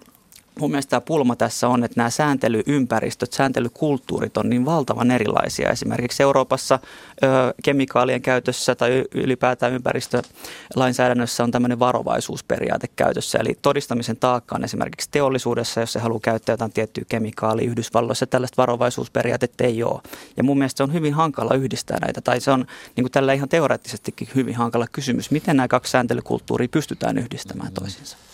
[0.59, 5.69] mun mielestä tämä pulma tässä on, että nämä sääntelyympäristöt, sääntelykulttuurit on niin valtavan erilaisia.
[5.69, 6.79] Esimerkiksi Euroopassa
[7.23, 7.27] ö,
[7.63, 13.37] kemikaalien käytössä tai ylipäätään ympäristölainsäädännössä on tämmöinen varovaisuusperiaate käytössä.
[13.37, 18.61] Eli todistamisen taakka on esimerkiksi teollisuudessa, jos se haluaa käyttää jotain tiettyä kemikaalia Yhdysvalloissa, tällaista
[18.61, 20.01] varovaisuusperiaatetta ei ole.
[20.37, 23.33] Ja mun mielestä se on hyvin hankala yhdistää näitä, tai se on niin kuin tällä
[23.33, 28.28] ihan teoreettisestikin hyvin hankala kysymys, miten nämä kaksi sääntelykulttuuria pystytään yhdistämään toisiinsa.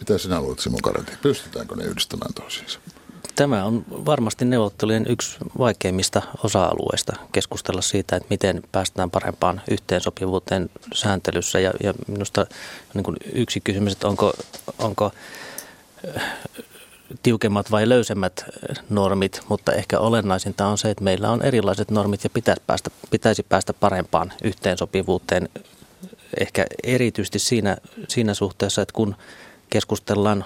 [0.00, 1.12] Mitä sinä luulet, Simo Karati?
[1.22, 2.80] Pystytäänkö ne yhdistämään toisiinsa?
[3.36, 11.60] Tämä on varmasti neuvottelujen yksi vaikeimmista osa-alueista keskustella siitä, että miten päästään parempaan yhteensopivuuteen sääntelyssä.
[11.60, 12.46] Ja, ja minusta
[12.94, 14.32] niin kuin yksi kysymys, että onko,
[14.78, 15.10] onko
[16.16, 16.22] äh,
[17.22, 18.44] tiukemmat vai löysemmät
[18.90, 23.42] normit, mutta ehkä olennaisinta on se, että meillä on erilaiset normit ja pitäisi päästä, pitäisi
[23.42, 25.48] päästä parempaan yhteensopivuuteen.
[26.40, 27.76] Ehkä erityisesti siinä,
[28.08, 29.16] siinä suhteessa, että kun
[29.70, 30.44] keskustellaan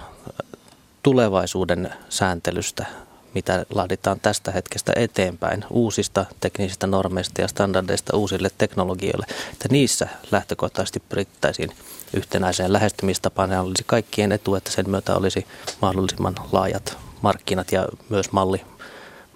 [1.03, 2.85] tulevaisuuden sääntelystä,
[3.33, 10.99] mitä laaditaan tästä hetkestä eteenpäin, uusista teknisistä normeista ja standardeista uusille teknologioille, että niissä lähtökohtaisesti
[11.09, 11.69] pyrittäisiin
[12.13, 15.47] yhtenäiseen lähestymistapaan ja olisi kaikkien etu, että sen myötä olisi
[15.81, 18.61] mahdollisimman laajat markkinat ja myös malli,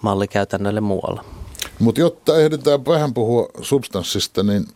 [0.02, 1.24] malli käytännölle muualla.
[1.78, 4.66] Mutta jotta ehditään vähän puhua substanssista, niin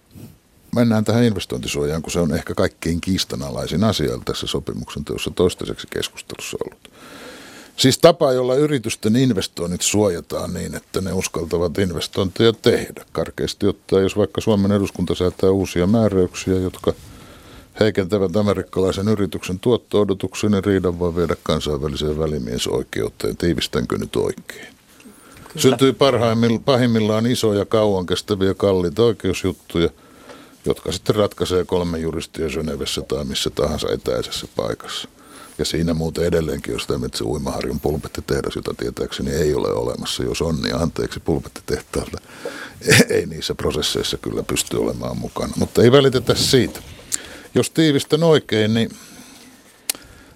[0.74, 6.56] mennään tähän investointisuojaan, kun se on ehkä kaikkein kiistanalaisin asia tässä sopimuksen teossa toistaiseksi keskustelussa
[6.64, 6.90] ollut.
[7.76, 13.04] Siis tapa, jolla yritysten investoinnit suojataan niin, että ne uskaltavat investointeja tehdä.
[13.12, 16.92] Karkeasti ottaa, jos vaikka Suomen eduskunta säätää uusia määräyksiä, jotka
[17.80, 23.36] heikentävät amerikkalaisen yrityksen tuotto-odotuksen, niin riidan voi viedä kansainväliseen välimiesoikeuteen.
[23.36, 24.74] Tiivistänkö nyt oikein?
[25.34, 25.62] Kyllä.
[25.62, 25.96] Syntyy
[26.64, 29.90] pahimmillaan isoja, kauan kestäviä, kalliita oikeusjuttuja–
[30.64, 35.08] jotka sitten ratkaisee kolme juristia Genevessä tai missä tahansa etäisessä paikassa.
[35.58, 40.42] Ja siinä muuten edelleenkin, jos tämä se Uimaharjun pulpettitehdas, jota tietääkseni ei ole olemassa, jos
[40.42, 42.18] on, niin anteeksi pulpettitehtaalta.
[43.10, 46.80] Ei niissä prosesseissa kyllä pysty olemaan mukana, mutta ei välitetä siitä.
[47.54, 48.90] Jos tiivistän oikein, niin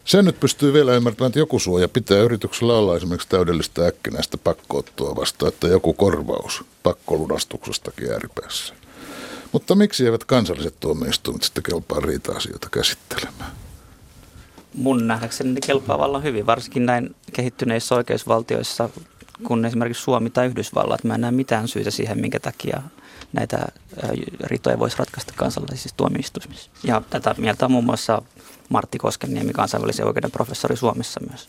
[0.04, 5.16] sen nyt pystyy vielä ymmärtämään, että joku suoja pitää yrityksellä olla esimerkiksi täydellistä äkkinäistä pakkoottoa
[5.16, 8.74] vasta, että joku korvaus pakkolunastuksestakin ääripäässä.
[9.58, 13.52] Mutta miksi eivät kansalliset tuomioistuimet sitten kelpaa riita-asioita käsittelemään?
[14.74, 18.88] Mun nähdäkseni ne kelpaa vallan hyvin, varsinkin näin kehittyneissä oikeusvaltioissa,
[19.46, 21.04] kun esimerkiksi Suomi tai Yhdysvallat.
[21.04, 22.82] Mä en näe mitään syytä siihen, minkä takia
[23.32, 23.66] näitä
[24.40, 26.70] riitoja voisi ratkaista kansallisissa tuomioistuimissa.
[26.84, 28.22] Ja tätä mieltä on muun muassa
[28.68, 31.48] Martti Koskeniemi, kansainvälisen oikeuden professori Suomessa myös.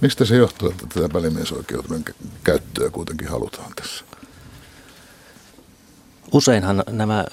[0.00, 2.04] Mistä se johtuu, että tätä välimiesoikeuden
[2.44, 4.04] käyttöä kuitenkin halutaan tässä?
[6.32, 7.24] Useinhan nämä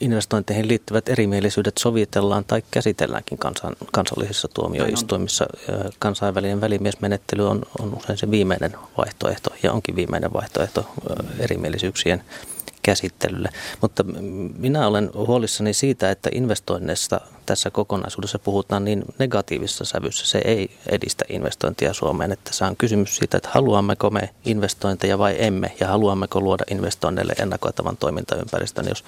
[0.00, 5.46] investointeihin liittyvät erimielisyydet sovitellaan tai käsitelläänkin kansan, kansallisissa tuomioistuimissa.
[5.98, 10.86] Kansainvälinen välimiesmenettely on, on usein se viimeinen vaihtoehto ja onkin viimeinen vaihtoehto
[11.38, 12.22] erimielisyyksien
[12.82, 13.48] käsittelylle.
[13.80, 14.04] Mutta
[14.58, 20.26] minä olen huolissani siitä, että investoinneista tässä kokonaisuudessa puhutaan niin negatiivisessa sävyssä.
[20.26, 22.32] Se ei edistä investointia Suomeen.
[22.32, 27.34] Että se on kysymys siitä, että haluammeko me investointeja vai emme ja haluammeko luoda investoinneille
[27.38, 28.88] ennakoitavan toimintaympäristön.
[28.88, 29.04] Jos,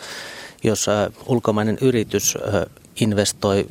[0.65, 0.87] jos
[1.27, 2.39] ulkomainen yritys
[3.01, 3.67] investoi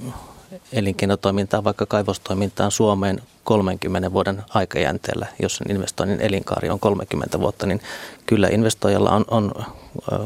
[0.74, 7.82] elinkeinotoimintaan, vaikka kaivostoimintaan Suomeen 30 vuoden aikajänteellä, jos sen investoinnin elinkaari on 30 vuotta, niin
[8.26, 9.52] kyllä investoijalla on, on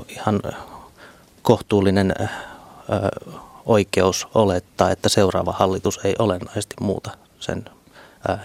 [0.10, 0.42] ihan
[1.42, 2.14] kohtuullinen
[3.66, 7.66] oikeus olettaa, että seuraava hallitus ei olennaisesti muuta sen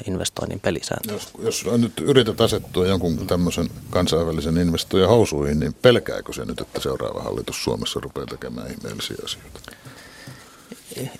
[0.06, 1.14] investoinnin pelisääntöjä.
[1.14, 6.80] Jos, jos nyt yrität asettua jonkun tämmöisen kansainvälisen investoijan housuihin, niin pelkääkö se nyt, että
[6.80, 9.60] seuraava hallitus Suomessa rupeaa tekemään ihmeellisiä asioita?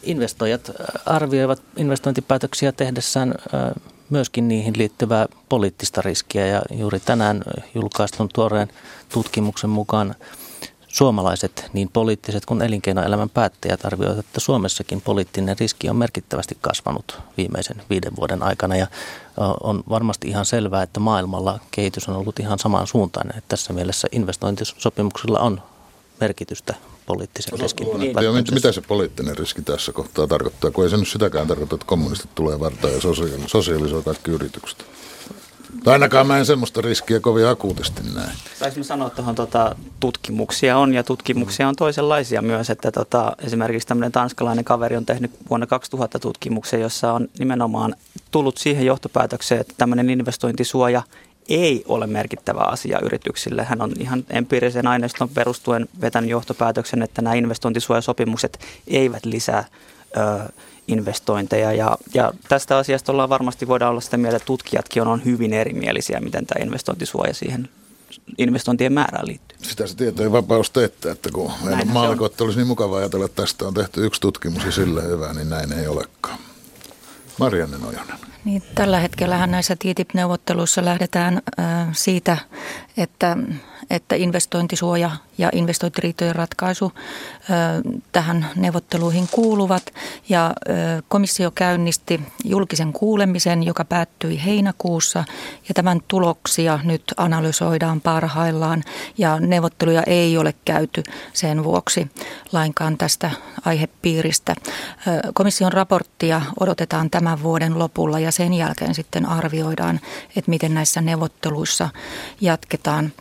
[0.03, 0.71] Investoijat
[1.07, 3.35] arvioivat investointipäätöksiä tehdessään
[4.11, 7.43] myöskin niihin liittyvää poliittista riskiä ja juuri tänään
[7.75, 8.69] julkaistun tuoreen
[9.13, 10.15] tutkimuksen mukaan
[10.89, 17.83] suomalaiset, niin poliittiset kuin elinkeinoelämän päättäjät arvioivat, että Suomessakin poliittinen riski on merkittävästi kasvanut viimeisen
[17.91, 18.87] viiden vuoden aikana ja
[19.63, 23.29] on varmasti ihan selvää, että maailmalla kehitys on ollut ihan samaan suuntaan.
[23.29, 25.63] Että tässä mielessä investointisopimuksilla on
[26.21, 26.75] merkitystä
[27.09, 28.55] poliittisen no, riskin niin.
[28.55, 32.35] Mitä se poliittinen riski tässä kohtaa tarkoittaa, kun ei se nyt sitäkään tarkoita, että kommunistit
[32.35, 33.01] tulee vartaan ja
[33.47, 34.85] sosiaalisoi kaikki yritykset?
[35.85, 38.29] Tai ainakaan mä en semmoista riskiä kovin akuutisti näe.
[38.59, 44.13] Saisi sanoa tuohon tota, tutkimuksia on ja tutkimuksia on toisenlaisia myös, että tota, esimerkiksi tämmöinen
[44.13, 47.95] tanskalainen kaveri on tehnyt vuonna 2000 tutkimuksen, jossa on nimenomaan
[48.31, 51.03] tullut siihen johtopäätökseen, että tämmöinen investointisuoja
[51.49, 53.65] ei ole merkittävä asia yrityksille.
[53.65, 59.65] Hän on ihan empiirisen aineiston perustuen vetänyt johtopäätöksen, että nämä investointisuojasopimukset eivät lisää
[60.17, 60.53] ö,
[60.89, 61.73] investointeja.
[61.73, 65.53] Ja, ja tästä asiasta ollaan varmasti voidaan olla sitä mieltä, että tutkijatkin on, on hyvin
[65.53, 67.69] erimielisiä, miten tämä investointisuoja siihen
[68.39, 69.59] investointien määrään liittyy.
[69.63, 71.53] Sitä se tietojen vapaus teettää, että kun
[71.85, 75.51] maallikot olisi niin mukava ajatella, että tästä on tehty yksi tutkimus ja sillä hyvä, niin
[75.51, 76.39] näin ei olekaan.
[77.39, 78.19] Marianne Nojonen.
[78.45, 82.39] Niin, tällä hetkellä näissä TTIP-neuvotteluissa lähdetään äh, siitä,
[82.97, 83.37] että
[83.91, 86.93] että investointisuoja ja investointiriitojen ratkaisu
[88.13, 89.83] tähän neuvotteluihin kuuluvat.
[90.29, 90.53] Ja
[91.09, 95.25] komissio käynnisti julkisen kuulemisen, joka päättyi heinäkuussa
[95.69, 98.83] ja tämän tuloksia nyt analysoidaan parhaillaan
[99.19, 102.11] ja neuvotteluja ei ole käyty sen vuoksi
[102.53, 103.31] lainkaan tästä
[103.65, 104.55] aihepiiristä.
[105.35, 110.01] Komission raporttia odotetaan tämän vuoden lopulla ja sen jälkeen sitten arvioidaan,
[110.37, 111.89] että miten näissä neuvotteluissa
[112.41, 113.13] jatketaan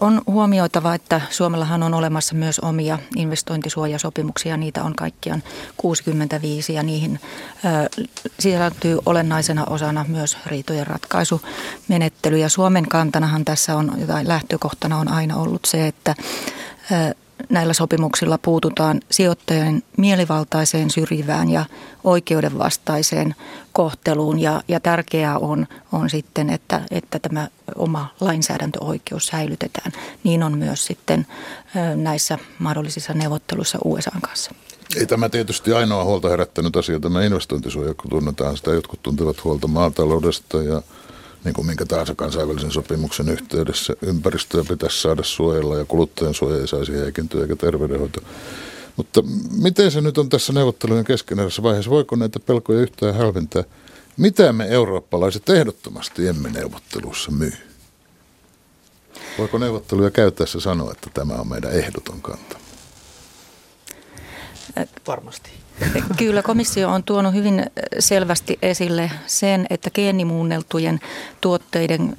[0.00, 4.56] on huomioitava, että Suomellahan on olemassa myös omia investointisuojasopimuksia.
[4.56, 5.42] Niitä on kaikkiaan
[5.76, 7.20] 65 ja niihin
[8.40, 12.38] sisältyy olennaisena osana myös riitojen ratkaisumenettely.
[12.38, 13.92] Ja Suomen kantanahan tässä on,
[14.24, 16.14] lähtökohtana on aina ollut se, että
[17.48, 21.64] näillä sopimuksilla puututaan sijoittajien mielivaltaiseen syrjivään ja
[22.04, 23.34] oikeudenvastaiseen
[23.72, 24.38] kohteluun.
[24.38, 29.92] Ja, ja tärkeää on, on sitten, että, että tämä oma lainsäädäntöoikeus säilytetään.
[30.24, 31.26] Niin on myös sitten
[31.96, 34.50] näissä mahdollisissa neuvotteluissa USA kanssa.
[34.96, 38.70] Ei tämä tietysti ainoa huolta herättänyt asia, tämä investointisuoja, kun tunnetaan sitä.
[38.70, 40.82] Jotkut tuntevat huolta maataloudesta ja
[41.44, 43.94] niin kuin minkä tahansa kansainvälisen sopimuksen yhteydessä.
[44.02, 48.20] Ympäristöä pitäisi saada suojella ja kuluttajan suoja ei saisi heikentyä eikä terveydenhoito.
[48.96, 49.22] Mutta
[49.62, 51.90] miten se nyt on tässä neuvottelujen keskeneräisessä vaiheessa?
[51.90, 53.64] Voiko näitä pelkoja yhtään hälventää?
[54.16, 57.52] Mitä me eurooppalaiset ehdottomasti emme neuvottelussa myy?
[59.38, 62.58] Voiko neuvotteluja käyttäessä sanoa, että tämä on meidän ehdoton kanta?
[65.06, 65.61] Varmasti.
[66.16, 67.66] Kyllä komissio on tuonut hyvin
[67.98, 71.00] selvästi esille sen, että geenimuunneltujen
[71.40, 72.16] tuotteiden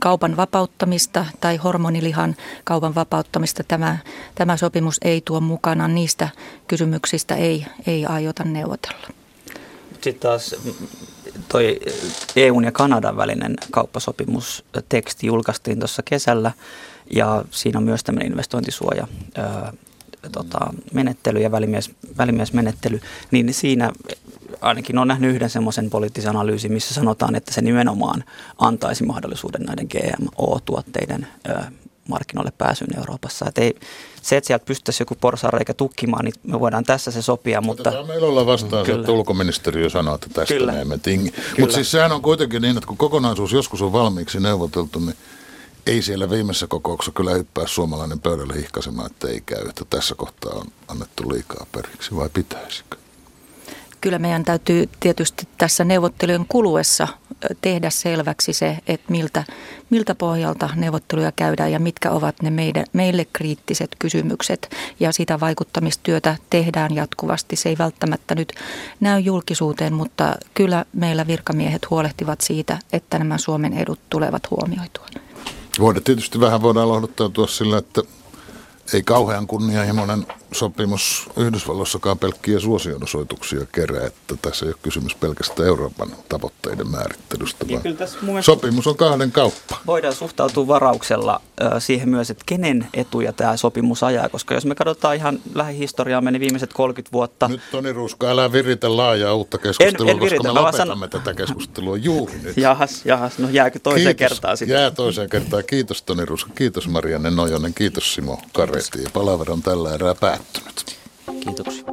[0.00, 3.98] kaupan vapauttamista tai hormonilihan kaupan vapauttamista tämä,
[4.34, 5.88] tämä sopimus ei tuo mukana.
[5.88, 6.28] Niistä
[6.68, 9.08] kysymyksistä ei, ei aiota neuvotella.
[9.92, 10.54] Sitten taas
[11.48, 11.80] toi
[12.36, 16.52] EUn ja Kanadan välinen kauppasopimusteksti julkaistiin tuossa kesällä
[17.14, 19.06] ja siinä on myös tämmöinen investointisuoja
[20.32, 20.58] tota,
[20.92, 23.92] menettely ja välimies, välimiesmenettely, niin siinä
[24.60, 28.24] ainakin on nähnyt yhden semmoisen poliittisen analyysin, missä sanotaan, että se nimenomaan
[28.58, 31.54] antaisi mahdollisuuden näiden GMO-tuotteiden ö,
[32.08, 33.46] markkinoille pääsyyn Euroopassa.
[33.48, 33.74] Et ei,
[34.22, 37.60] se, että sieltä pystyttäisiin joku porsareikä tukkimaan, niin me voidaan tässä se sopia.
[37.60, 38.04] Mutta...
[38.06, 40.72] meillä olla vastaan se, että ulkoministeriö sanoo, että tästä Kyllä.
[40.72, 41.32] me emme tingi.
[41.60, 45.16] Mutta siis sehän on kuitenkin niin, että kun kokonaisuus joskus on valmiiksi neuvoteltu, niin
[45.86, 50.52] ei siellä viimeisessä kokouksessa kyllä hyppää suomalainen pöydälle hihkaisemaan, että ei käy, että tässä kohtaa
[50.52, 52.96] on annettu liikaa periksi, vai pitäisikö?
[54.00, 57.08] Kyllä meidän täytyy tietysti tässä neuvottelujen kuluessa
[57.60, 59.44] tehdä selväksi se, että miltä,
[59.90, 64.70] miltä pohjalta neuvotteluja käydään ja mitkä ovat ne meidän, meille kriittiset kysymykset.
[65.00, 67.56] Ja sitä vaikuttamistyötä tehdään jatkuvasti.
[67.56, 68.52] Se ei välttämättä nyt
[69.00, 75.06] näy julkisuuteen, mutta kyllä meillä virkamiehet huolehtivat siitä, että nämä Suomen edut tulevat huomioitua.
[75.78, 78.02] Voidaan tietysti vähän voidaan lohduttautua sillä, että
[78.94, 86.10] ei kauhean kunnianhimoinen sopimus Yhdysvalloissakaan pelkkiä suosionosoituksia kerää, että tässä ei ole kysymys pelkästään Euroopan
[86.28, 89.76] tavoitteiden määrittelystä, niin, vaan tässä sopimus on kahden kauppa.
[89.86, 91.40] Voidaan suhtautua varauksella
[91.78, 96.40] siihen myös, että kenen etuja tämä sopimus ajaa, koska jos me katsotaan ihan lähihistoriaa, meni
[96.40, 97.48] viimeiset 30 vuotta.
[97.48, 101.10] Nyt Toni Ruuska, älä viritä laajaa uutta keskustelua, en, en viritä, koska me lopetamme san...
[101.10, 102.56] tätä keskustelua juuri nyt.
[102.56, 104.74] Jahas, jahas, no jääkö toiseen kiitos, kertaan sitten?
[104.74, 105.62] Jää toiseen kertaan.
[105.66, 109.04] Kiitos Toni Ruuska, kiitos Marianne Nojonen, kiitos Simo Kareti.
[109.12, 110.39] Palaveri on tällä erää päättynyt.
[111.40, 111.84] Kiitoksia.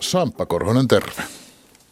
[0.00, 1.22] Samppa Korhonen, terve.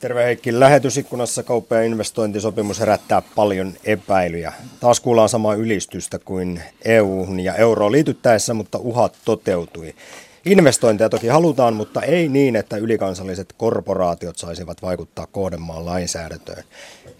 [0.00, 0.60] Terve Heikki.
[0.60, 4.52] Lähetysikkunassa kauppa- ja investointisopimus herättää paljon epäilyjä.
[4.80, 9.94] Taas kuullaan samaa ylistystä kuin EU ja euroon liityttäessä, mutta uhat toteutui.
[10.44, 16.64] Investointeja toki halutaan, mutta ei niin, että ylikansalliset korporaatiot saisivat vaikuttaa kohdemaan lainsäädäntöön.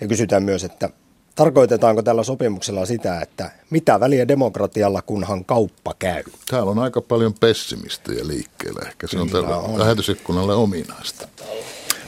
[0.01, 0.91] Ja kysytään myös, että
[1.35, 6.23] tarkoitetaanko tällä sopimuksella sitä, että mitä väliä demokratialla, kunhan kauppa käy?
[6.51, 8.81] Täällä on aika paljon pessimistejä liikkeellä.
[8.89, 11.29] Ehkä se on tällä lähetysikkunalle ominaista.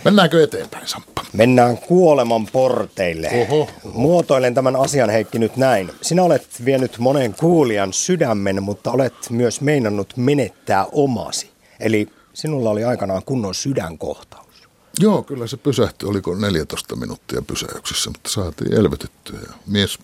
[0.05, 1.25] Mennäänkö eteenpäin, Samppa?
[1.33, 3.31] Mennään kuoleman porteille.
[3.43, 3.69] Oho.
[3.93, 5.91] Muotoilen tämän asian, Heikki, nyt näin.
[6.03, 11.51] Sinä olet vienyt monen kuulijan sydämen, mutta olet myös meinannut menettää omasi.
[11.81, 14.69] Eli sinulla oli aikanaan kunnon sydänkohtaus.
[15.01, 16.09] Joo, kyllä se pysähtyi.
[16.09, 19.41] Oliko 14 minuuttia pysäyksissä, mutta saatiin elvytettyä.
[19.67, 19.99] Mies,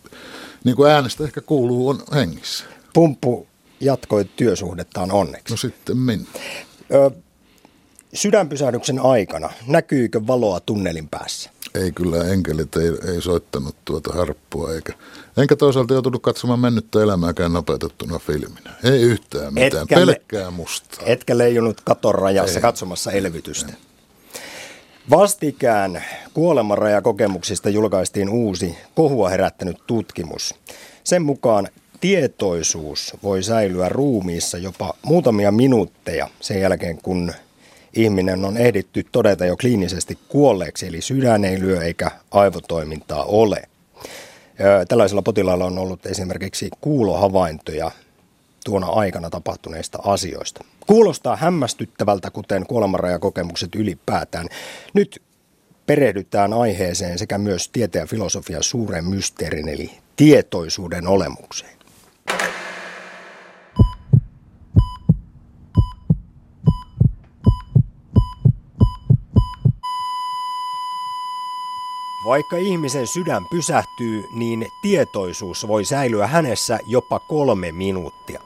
[0.64, 2.64] niin kuin äänestä ehkä kuuluu, on hengissä.
[2.92, 3.46] Pumppu
[3.80, 5.52] jatkoi työsuhdettaan onneksi.
[5.52, 6.24] No sitten minä.
[6.94, 7.10] Ö,
[8.16, 11.50] sydänpysähdyksen aikana, näkyykö valoa tunnelin päässä?
[11.74, 14.92] Ei kyllä, enkelit ei, ei soittanut tuota harppua, eikä,
[15.36, 18.70] enkä toisaalta joutunut katsomaan mennyttä elämääkään nopeutettuna filminä.
[18.84, 21.06] Ei yhtään mitään, etkä pelkkää mustaa.
[21.06, 22.62] Etkä leijunut katon rajassa ei.
[22.62, 23.72] katsomassa elvytystä.
[23.72, 23.78] Ei.
[25.10, 30.54] Vastikään kuolemanrajakokemuksista julkaistiin uusi kohua herättänyt tutkimus.
[31.04, 31.68] Sen mukaan
[32.00, 37.32] tietoisuus voi säilyä ruumiissa jopa muutamia minuutteja sen jälkeen, kun
[37.96, 43.62] ihminen on ehditty todeta jo kliinisesti kuolleeksi, eli sydän ei lyö eikä aivotoimintaa ole.
[44.88, 47.90] Tällaisilla potilailla on ollut esimerkiksi kuulohavaintoja
[48.64, 50.64] tuona aikana tapahtuneista asioista.
[50.86, 54.46] Kuulostaa hämmästyttävältä, kuten kuolemanrajakokemukset ylipäätään.
[54.94, 55.22] Nyt
[55.86, 61.75] perehdytään aiheeseen sekä myös tieteen ja filosofian suuren mysteerin, eli tietoisuuden olemukseen.
[72.26, 78.40] Vaikka ihmisen sydän pysähtyy, niin tietoisuus voi säilyä hänessä jopa kolme minuuttia.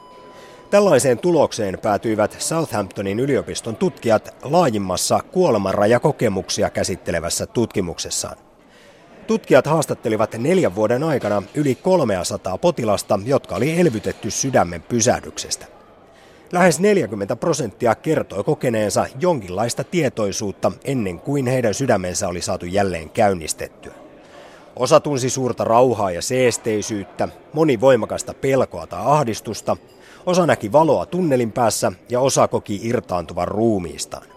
[0.69, 8.37] Tällaiseen tulokseen päätyivät Southamptonin yliopiston tutkijat laajimmassa kuolemanrajakokemuksia käsittelevässä tutkimuksessaan.
[9.27, 15.80] Tutkijat haastattelivat neljän vuoden aikana yli 300 potilasta, jotka oli elvytetty sydämen pysähdyksestä.
[16.51, 23.93] Lähes 40 prosenttia kertoi kokeneensa jonkinlaista tietoisuutta ennen kuin heidän sydämensä oli saatu jälleen käynnistettyä.
[24.75, 29.77] Osa tunsi suurta rauhaa ja seesteisyyttä, moni voimakasta pelkoa tai ahdistusta,
[30.25, 34.27] osa näki valoa tunnelin päässä ja osa koki irtaantuvan ruumiistaan.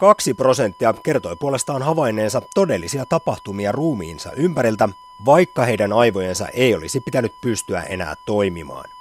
[0.00, 4.88] Kaksi prosenttia kertoi puolestaan havainneensa todellisia tapahtumia ruumiinsa ympäriltä,
[5.24, 8.97] vaikka heidän aivojensa ei olisi pitänyt pystyä enää toimimaan.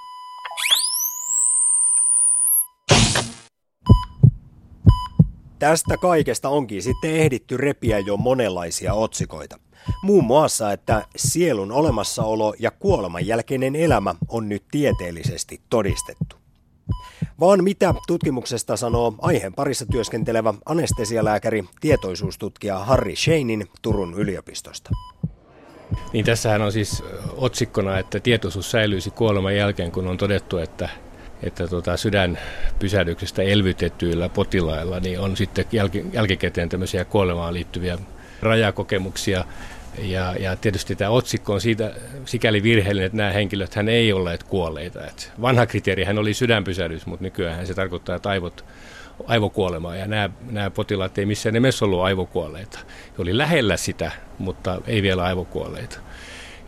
[5.60, 9.60] Tästä kaikesta onkin sitten ehditty repiä jo monenlaisia otsikoita.
[10.04, 16.36] Muun muassa, että sielun olemassaolo ja kuoleman jälkeinen elämä on nyt tieteellisesti todistettu.
[17.40, 24.90] Vaan mitä tutkimuksesta sanoo aiheen parissa työskentelevä anestesialääkäri, tietoisuustutkija Harry Shanein Turun yliopistosta.
[26.14, 27.04] Niin tässähän on siis
[27.36, 30.90] otsikkona, että tietoisuus säilyisi kuoleman jälkeen, kun on todettu, että
[31.44, 37.98] että tota sydänpysähdyksestä elvytettyillä potilailla niin on sitten jälki, jälkikäteen tämmöisiä kuolemaan liittyviä
[38.42, 39.46] rajakokemuksia.
[39.98, 41.92] Ja, ja tietysti tämä otsikko on siitä
[42.26, 45.08] sikäli virheellinen, että nämä henkilöt hän ei olleet kuolleita.
[45.08, 48.66] Et vanha kriteeri hän oli sydänpysähdys, mutta nykyään se tarkoittaa, että aivot,
[49.26, 49.96] aivokuolemaa.
[49.96, 52.80] Ja nämä, nämä potilaat ei missään nimessä ollut aivokuolleita.
[53.18, 56.00] He oli lähellä sitä, mutta ei vielä aivokuolleita.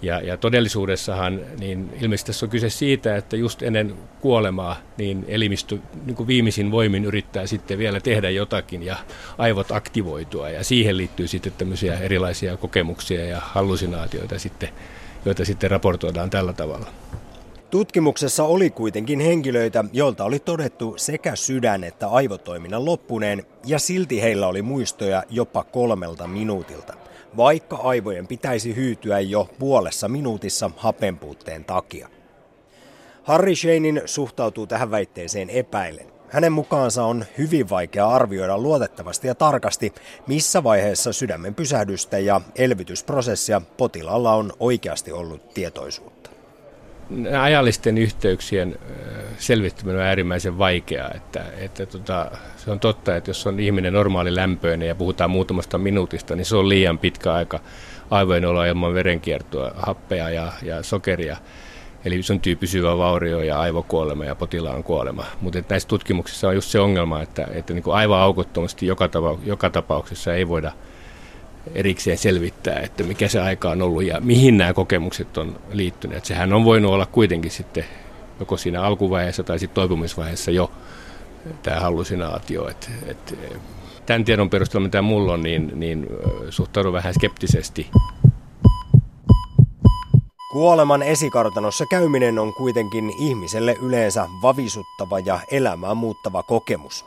[0.02, 5.78] Ja, ja todellisuudessahan niin ilmeisesti tässä on kyse siitä, että just ennen kuolemaa niin elimistö
[6.06, 8.96] niin kuin viimeisin voimin yrittää sitten vielä tehdä jotakin ja
[9.38, 10.50] aivot aktivoitua.
[10.50, 14.70] Ja siihen liittyy sitten tämmöisiä erilaisia kokemuksia ja hallusinaatioita sitten,
[15.26, 16.88] joita sitten raportoidaan tällä tavalla.
[17.72, 24.48] Tutkimuksessa oli kuitenkin henkilöitä, joilta oli todettu sekä sydän- että aivotoiminnan loppuneen, ja silti heillä
[24.48, 26.94] oli muistoja jopa kolmelta minuutilta,
[27.38, 32.10] vaikka aivojen pitäisi hyytyä jo puolessa minuutissa hapenpuutteen takia.
[33.24, 36.08] Harry Shanein suhtautuu tähän väitteeseen epäilen.
[36.30, 39.94] Hänen mukaansa on hyvin vaikea arvioida luotettavasti ja tarkasti,
[40.28, 46.30] missä vaiheessa sydämen pysähdystä ja elvytysprosessia potilaalla on oikeasti ollut tietoisuutta.
[47.42, 48.80] Ajallisten yhteyksien
[49.38, 51.12] selvittäminen on äärimmäisen vaikeaa.
[51.16, 55.78] Että, että tota, se on totta, että jos on ihminen normaali lämpöinen ja puhutaan muutamasta
[55.78, 57.60] minuutista, niin se on liian pitkä aika
[58.10, 61.38] aivojen olla ilman verenkiertoa, happea ja, ja sokeria.
[62.06, 65.26] Eli syntyy pysyvä vaurio ja aivokuolema ja potilaan kuolema.
[65.42, 69.70] Mutta näissä tutkimuksissa on just se ongelma, että, että niin aivan aukottomasti joka, tapa, joka
[69.70, 70.72] tapauksessa ei voida
[71.76, 76.26] erikseen selvittää, että mikä se aika on ollut ja mihin nämä kokemukset on liittyneet.
[76.26, 77.86] Sehän on voinut olla kuitenkin sitten
[78.40, 80.72] joko siinä alkuvaiheessa tai sitten toipumisvaiheessa jo
[81.64, 82.70] tämä hallusinaatio.
[82.70, 83.40] Et, et,
[84.06, 86.08] tämän tiedon perusteella, mitä mulla on, niin, niin
[86.50, 87.88] suhtaudun vähän skeptisesti
[90.52, 97.06] Kuoleman esikartanossa käyminen on kuitenkin ihmiselle yleensä vavisuttava ja elämää muuttava kokemus.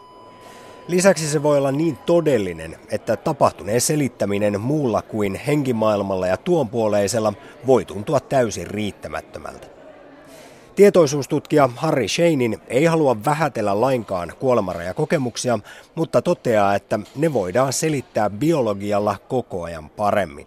[0.89, 7.33] Lisäksi se voi olla niin todellinen, että tapahtuneen selittäminen muulla kuin henkimaailmalla ja tuonpuoleisella
[7.67, 9.67] voi tuntua täysin riittämättömältä.
[10.75, 15.59] Tietoisuustutkija Harry Shanein ei halua vähätellä lainkaan kuolemarajakokemuksia,
[15.95, 20.47] mutta toteaa, että ne voidaan selittää biologialla koko ajan paremmin.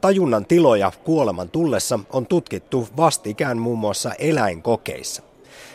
[0.00, 5.22] Tajunnan tiloja kuoleman tullessa on tutkittu vastikään muun muassa eläinkokeissa.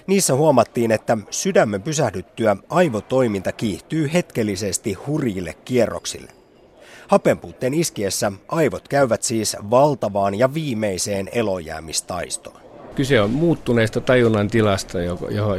[0.08, 6.32] Niissä huomattiin, että sydämen pysähdyttyä aivotoiminta kiihtyy hetkellisesti hurjille kierroksille.
[7.08, 12.62] Hapenpuutteen iskiessä aivot käyvät siis valtavaan ja viimeiseen elojäämistaistoon.
[12.96, 14.98] Kyse on muuttuneesta tajunnan tilasta,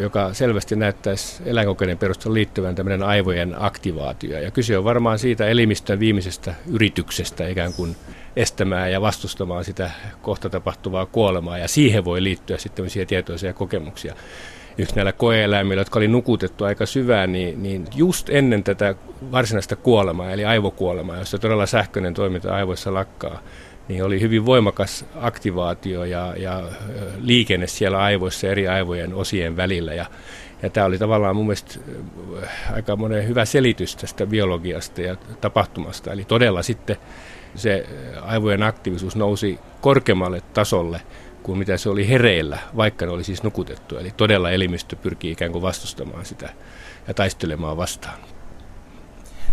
[0.00, 4.38] joka selvästi näyttäisi eläinkokeiden perusteella liittyvän tämmöinen aivojen aktivaatio.
[4.38, 7.96] Ja kyse on varmaan siitä elimistön viimeisestä yrityksestä ikään kuin
[8.36, 9.90] estämään ja vastustamaan sitä
[10.22, 11.58] kohta tapahtuvaa kuolemaa.
[11.58, 14.14] Ja siihen voi liittyä sitten tämmöisiä tietoisia kokemuksia.
[14.78, 18.94] Yksi näillä koeeläimillä, jotka oli nukutettu aika syvään, niin, niin just ennen tätä
[19.32, 23.42] varsinaista kuolemaa, eli aivokuolemaa, jossa todella sähköinen toiminta aivoissa lakkaa,
[23.88, 26.62] niin oli hyvin voimakas aktivaatio ja, ja
[27.20, 29.94] liikenne siellä aivoissa eri aivojen osien välillä.
[29.94, 30.06] Ja,
[30.62, 31.80] ja tämä oli tavallaan mun mielestä
[32.72, 36.12] aika monen hyvä selitys tästä biologiasta ja tapahtumasta.
[36.12, 36.96] Eli todella sitten
[37.54, 37.86] se
[38.22, 41.00] aivojen aktiivisuus nousi korkeammalle tasolle
[41.42, 43.98] kuin mitä se oli hereillä, vaikka ne oli siis nukutettu.
[43.98, 46.48] Eli todella elimistö pyrkii ikään kuin vastustamaan sitä
[47.08, 48.18] ja taistelemaan vastaan.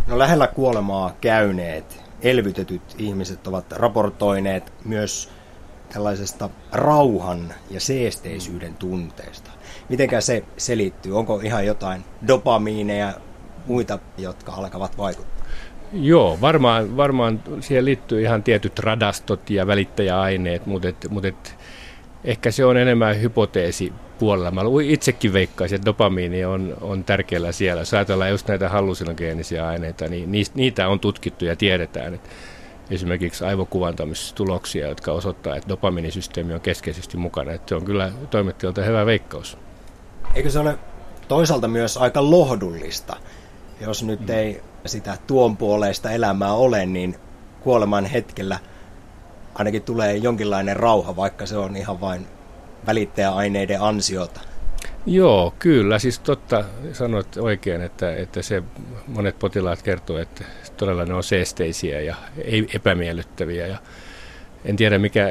[0.08, 5.30] No lähellä kuolemaa käyneet elvytetyt ihmiset ovat raportoineet myös
[5.94, 9.52] tällaisesta rauhan ja seesteisyyden tunteesta.
[9.90, 11.18] Mitenkä se selittyy?
[11.18, 13.14] Onko ihan jotain dopamiineja
[13.66, 15.39] muita, jotka alkavat vaikuttaa?
[15.94, 21.56] Joo, varmaan, varmaan siihen liittyy ihan tietyt radastot ja välittäjäaineet, mutta, et, mutta et,
[22.24, 24.52] ehkä se on enemmän hypoteesi puolella.
[24.52, 27.82] Mä itsekin veikkaisin, että dopamiini on, on tärkeällä siellä.
[27.82, 32.30] Jos ajatellaan just näitä hallusinogeenisia aineita, niin niitä on tutkittu ja tiedetään, että
[32.90, 37.52] esimerkiksi aivokuvantamistuloksia, jotka osoittaa, että dopamiinisysteemi on keskeisesti mukana.
[37.52, 39.58] Että se on kyllä toimittajalta hyvä veikkaus.
[40.36, 40.78] Eikö se ole
[41.28, 43.16] toisaalta myös aika lohdullista,
[43.82, 44.30] jos nyt mm.
[44.30, 47.16] ei sitä tuon puoleista elämää ole, niin
[47.62, 48.60] kuoleman hetkellä
[49.56, 52.28] ainakin tulee jonkinlainen rauha, vaikka se on ihan vain
[52.88, 54.42] välittäjäaineiden ansiota.
[55.06, 56.00] Joo, kyllä.
[56.00, 56.64] Siis totta
[56.94, 58.64] sanoit oikein, että, että se
[59.08, 60.44] monet potilaat kertoo, että
[60.78, 63.68] todella ne on seesteisiä ja ei epämiellyttäviä.
[63.68, 63.78] Ja
[64.66, 65.28] en tiedä, mikä,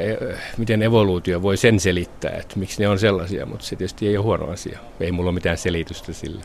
[0.56, 4.24] miten evoluutio voi sen selittää, että miksi ne on sellaisia, mutta se tietysti ei ole
[4.24, 4.78] huono asia.
[5.00, 6.44] Ei mulla ole mitään selitystä sille.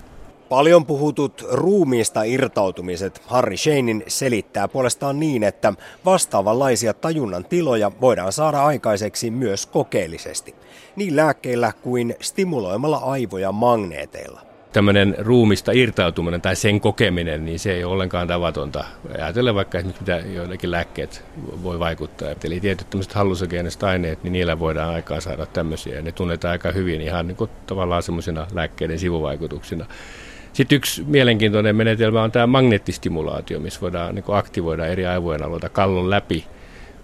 [0.54, 5.74] Paljon puhutut ruumiista irtautumiset Harry Shanein selittää puolestaan niin, että
[6.06, 10.56] vastaavanlaisia tajunnan tiloja voidaan saada aikaiseksi myös kokeellisesti,
[10.96, 14.42] niin lääkkeillä kuin stimuloimalla aivoja magneeteilla
[14.74, 18.86] tämmöinen ruumista irtautuminen tai sen kokeminen, niin se ei ole ollenkaan tavatonta.
[19.16, 21.26] Ajatellen vaikka esimerkiksi mitä joillakin lääkkeet
[21.64, 22.30] voi vaikuttaa.
[22.44, 26.02] Eli tietyt tämmöiset hallusogeeniset aineet, niin niillä voidaan aikaa saada tämmöisiä.
[26.02, 29.86] Ne tunnetaan aika hyvin ihan niin kuin tavallaan semmoisina lääkkeiden sivuvaikutuksina.
[30.54, 36.10] Sitten yksi mielenkiintoinen menetelmä on tämä magneettistimulaatio, missä voidaan niin aktivoida eri aivojen alueita kallon
[36.10, 36.46] läpi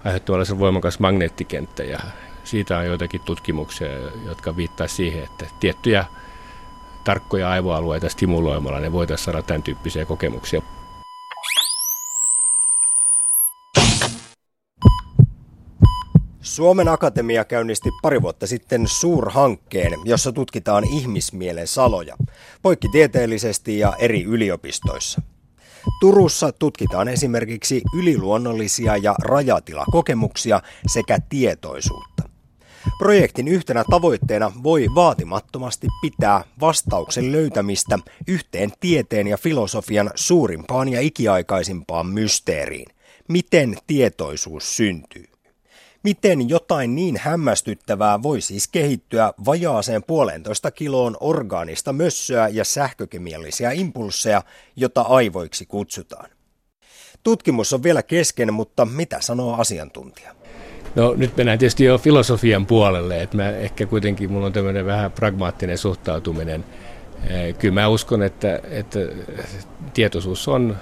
[0.05, 1.83] aiheuttamalla se voimakas magneettikenttä.
[1.83, 1.99] Ja
[2.43, 3.87] siitä on joitakin tutkimuksia,
[4.25, 6.05] jotka viittaa siihen, että tiettyjä
[7.03, 10.61] tarkkoja aivoalueita stimuloimalla ne voitaisiin saada tämän tyyppisiä kokemuksia.
[16.49, 22.17] Suomen Akatemia käynnisti pari vuotta sitten suurhankkeen, jossa tutkitaan ihmismielen saloja,
[22.61, 25.21] poikkitieteellisesti ja eri yliopistoissa.
[26.01, 32.23] Turussa tutkitaan esimerkiksi yliluonnollisia ja rajatilakokemuksia sekä tietoisuutta.
[32.97, 42.07] Projektin yhtenä tavoitteena voi vaatimattomasti pitää vastauksen löytämistä yhteen tieteen ja filosofian suurimpaan ja ikiaikaisimpaan
[42.07, 42.87] mysteeriin.
[43.27, 45.28] Miten tietoisuus syntyy?
[46.03, 54.41] Miten jotain niin hämmästyttävää voi siis kehittyä vajaaseen puolentoista kiloon orgaanista mössöä ja sähkökemiallisia impulseja,
[54.75, 56.29] jota aivoiksi kutsutaan?
[57.23, 60.35] Tutkimus on vielä kesken, mutta mitä sanoo asiantuntija?
[60.95, 65.11] No nyt mennään tietysti jo filosofian puolelle, että mä ehkä kuitenkin mulla on tämmöinen vähän
[65.11, 66.65] pragmaattinen suhtautuminen.
[67.59, 68.99] Kyllä mä uskon, että, että
[69.93, 70.77] tietoisuus on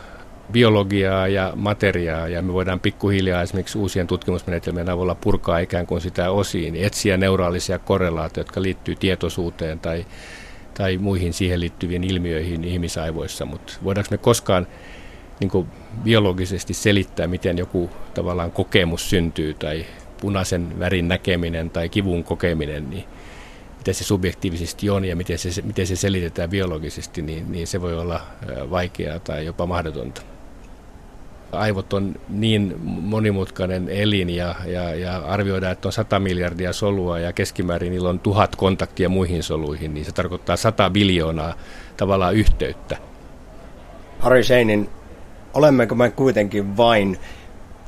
[0.51, 6.31] biologiaa ja materiaa ja me voidaan pikkuhiljaa esimerkiksi uusien tutkimusmenetelmien avulla purkaa ikään kuin sitä
[6.31, 10.05] osiin, etsiä neuraalisia korrelaatioita, jotka liittyy tietoisuuteen tai,
[10.73, 14.67] tai muihin siihen liittyviin ilmiöihin ihmisaivoissa, mutta voidaanko me koskaan
[15.39, 15.67] niin kuin
[16.03, 19.85] biologisesti selittää, miten joku tavallaan kokemus syntyy tai
[20.21, 23.03] punaisen värin näkeminen tai kivun kokeminen, niin
[23.77, 27.99] miten se subjektiivisesti on ja miten se, miten se selitetään biologisesti, niin, niin se voi
[27.99, 28.21] olla
[28.69, 30.21] vaikeaa tai jopa mahdotonta
[31.51, 37.33] aivot on niin monimutkainen elin ja, ja, ja arvioidaan, että on 100 miljardia solua ja
[37.33, 41.53] keskimäärin niillä on tuhat kontaktia muihin soluihin, niin se tarkoittaa 100 biljoonaa
[41.97, 42.97] tavallaan yhteyttä.
[44.19, 44.89] Harry Sheinin,
[45.53, 47.19] olemmeko me kuitenkin vain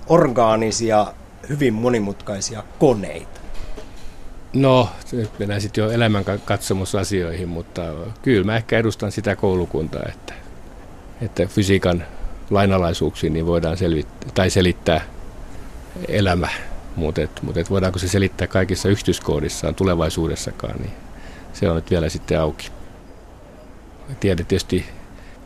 [0.07, 1.13] orgaanisia,
[1.49, 3.39] hyvin monimutkaisia koneita?
[4.53, 7.81] No, nyt mennään sitten jo elämän katsomusasioihin, mutta
[8.21, 10.33] kyllä mä ehkä edustan sitä koulukuntaa, että,
[11.21, 12.03] että fysiikan
[12.49, 15.01] lainalaisuuksiin, niin voidaan selvittää, tai selittää
[16.07, 16.47] elämä,
[16.95, 20.93] mutta mut voidaanko se selittää kaikissa yksityiskohdissaan tulevaisuudessakaan, niin
[21.53, 22.69] se on nyt vielä sitten auki.
[24.19, 24.85] Tiede tietysti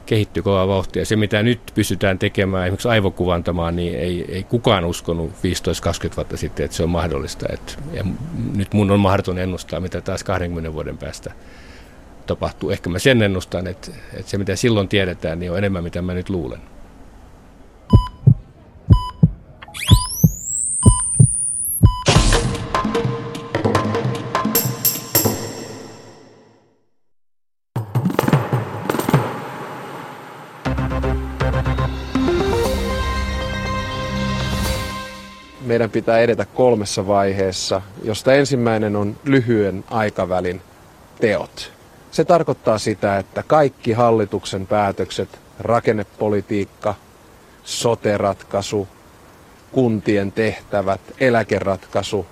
[0.06, 1.06] kehittyy kovaa vauhtia.
[1.06, 5.36] Se, mitä nyt pystytään tekemään, esimerkiksi aivokuvantamaan, niin ei, ei kukaan uskonut 15-20
[6.16, 7.46] vuotta sitten, että se on mahdollista.
[7.54, 8.04] Et, ja
[8.56, 11.32] nyt mun on mahdoton ennustaa, mitä taas 20 vuoden päästä
[12.28, 12.70] tapahtuu.
[12.70, 16.14] Ehkä mä sen ennustan, että, että se, mitä silloin tiedetään, niin on enemmän, mitä mä
[16.14, 16.60] nyt luulen.
[35.74, 40.62] Meidän pitää edetä kolmessa vaiheessa, josta ensimmäinen on lyhyen aikavälin
[41.22, 41.72] teot.
[42.12, 46.96] Se tarkoittaa sitä, että kaikki hallituksen päätökset, rakennepolitiikka,
[47.64, 48.88] soteratkaisu,
[49.72, 52.26] kuntien tehtävät, eläkeratkaisu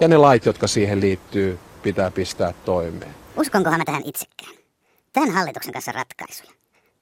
[0.00, 3.14] ja ne lait, jotka siihen liittyy, pitää pistää toimeen.
[3.36, 4.52] Uskonkohan mä tähän itsekään?
[5.12, 6.50] Tämän hallituksen kanssa ratkaisuja.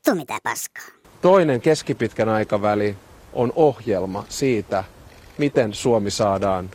[0.04, 0.84] Tuu mitä paskaa.
[1.22, 2.96] Toinen keskipitkän aikaväli
[3.32, 4.84] on ohjelma siitä,
[5.38, 6.70] miten Suomi saadaan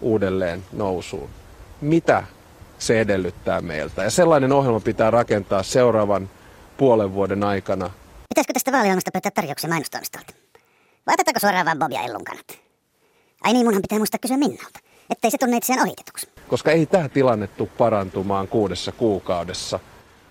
[0.00, 1.30] uudelleen nousuun.
[1.80, 2.24] Mitä
[2.78, 4.02] se edellyttää meiltä.
[4.02, 6.30] Ja sellainen ohjelma pitää rakentaa seuraavan
[6.76, 7.90] puolen vuoden aikana.
[8.28, 10.32] Pitäisikö tästä vaaliohjelmasta pyytää tarjouksia mainostoimistolta?
[11.06, 12.58] Vai otetaanko suoraan vaan Bob ja Ellun kannat?
[13.44, 14.80] Ai niin, munhan pitää muistaa kysyä Minnalta,
[15.10, 16.28] ettei se tunne itseään ohitetuksi.
[16.48, 19.80] Koska ei tämä tilanne tule parantumaan kuudessa kuukaudessa,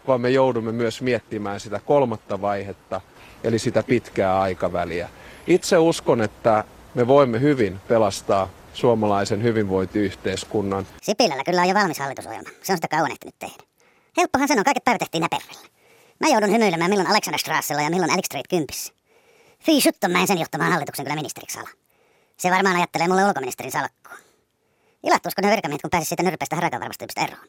[0.08, 3.02] vaan me joudumme myös miettimään sitä kolmatta vaihetta,
[3.44, 5.10] eli sitä pitkää aikaväliä.
[5.48, 6.64] Itse uskon, että
[6.96, 10.88] me voimme hyvin pelastaa suomalaisen hyvinvointiyhteiskunnan.
[11.02, 12.50] Sipilällä kyllä on jo valmis hallitusohjelma.
[12.64, 13.64] Se on sitä kauan ehtinyt tehdä.
[14.18, 15.68] Helppohan sanoa, kaiket päivät tehtiin näperrellä.
[16.20, 18.68] Mä joudun hymyilemään milloin Alexanderstrassella ja milloin Alex Street 10.
[19.60, 21.70] Fii shutton mä en sen johtamaan hallituksen kyllä ministeriksi ala.
[22.38, 24.18] Se varmaan ajattelee mulle ulkoministerin salkkua.
[25.04, 27.48] Ilahtuusko ne virkamiehet, kun pääsisi siitä nyrpeästä harakanvarmastyypistä eroon?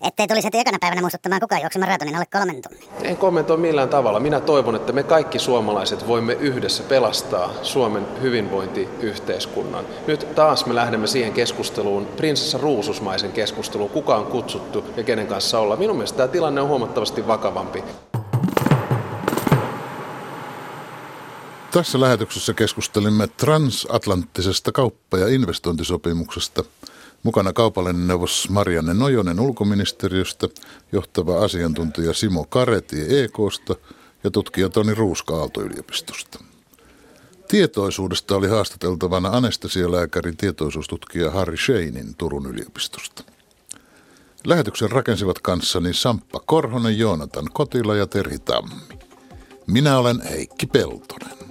[0.00, 2.88] Ettei tulisi heti ekana päivänä muistuttamaan kukaan juoksemaan maratonin alle kolmen tunnin.
[3.02, 4.20] En kommentoi millään tavalla.
[4.20, 9.84] Minä toivon, että me kaikki suomalaiset voimme yhdessä pelastaa Suomen hyvinvointiyhteiskunnan.
[10.06, 15.58] Nyt taas me lähdemme siihen keskusteluun, prinsessa Ruususmaisen keskusteluun, kuka on kutsuttu ja kenen kanssa
[15.58, 15.76] olla.
[15.76, 17.84] Minun mielestä tämä tilanne on huomattavasti vakavampi.
[21.70, 26.64] Tässä lähetyksessä keskustelimme transatlanttisesta kauppa- ja investointisopimuksesta–
[27.22, 30.48] Mukana kaupallinen neuvos Marianne Nojonen ulkoministeriöstä,
[30.92, 33.74] johtava asiantuntija Simo Kareti EKsta
[34.24, 36.44] ja tutkija Toni Ruuska Aalto-yliopistosta.
[37.48, 43.24] Tietoisuudesta oli haastateltavana anestesialääkäri tietoisuustutkija Harry Sheinin Turun yliopistosta.
[44.44, 48.82] Lähetyksen rakensivat kanssani Samppa Korhonen, Joonatan Kotila ja Terhi Tammi.
[49.66, 51.45] Minä olen Heikki Peltonen.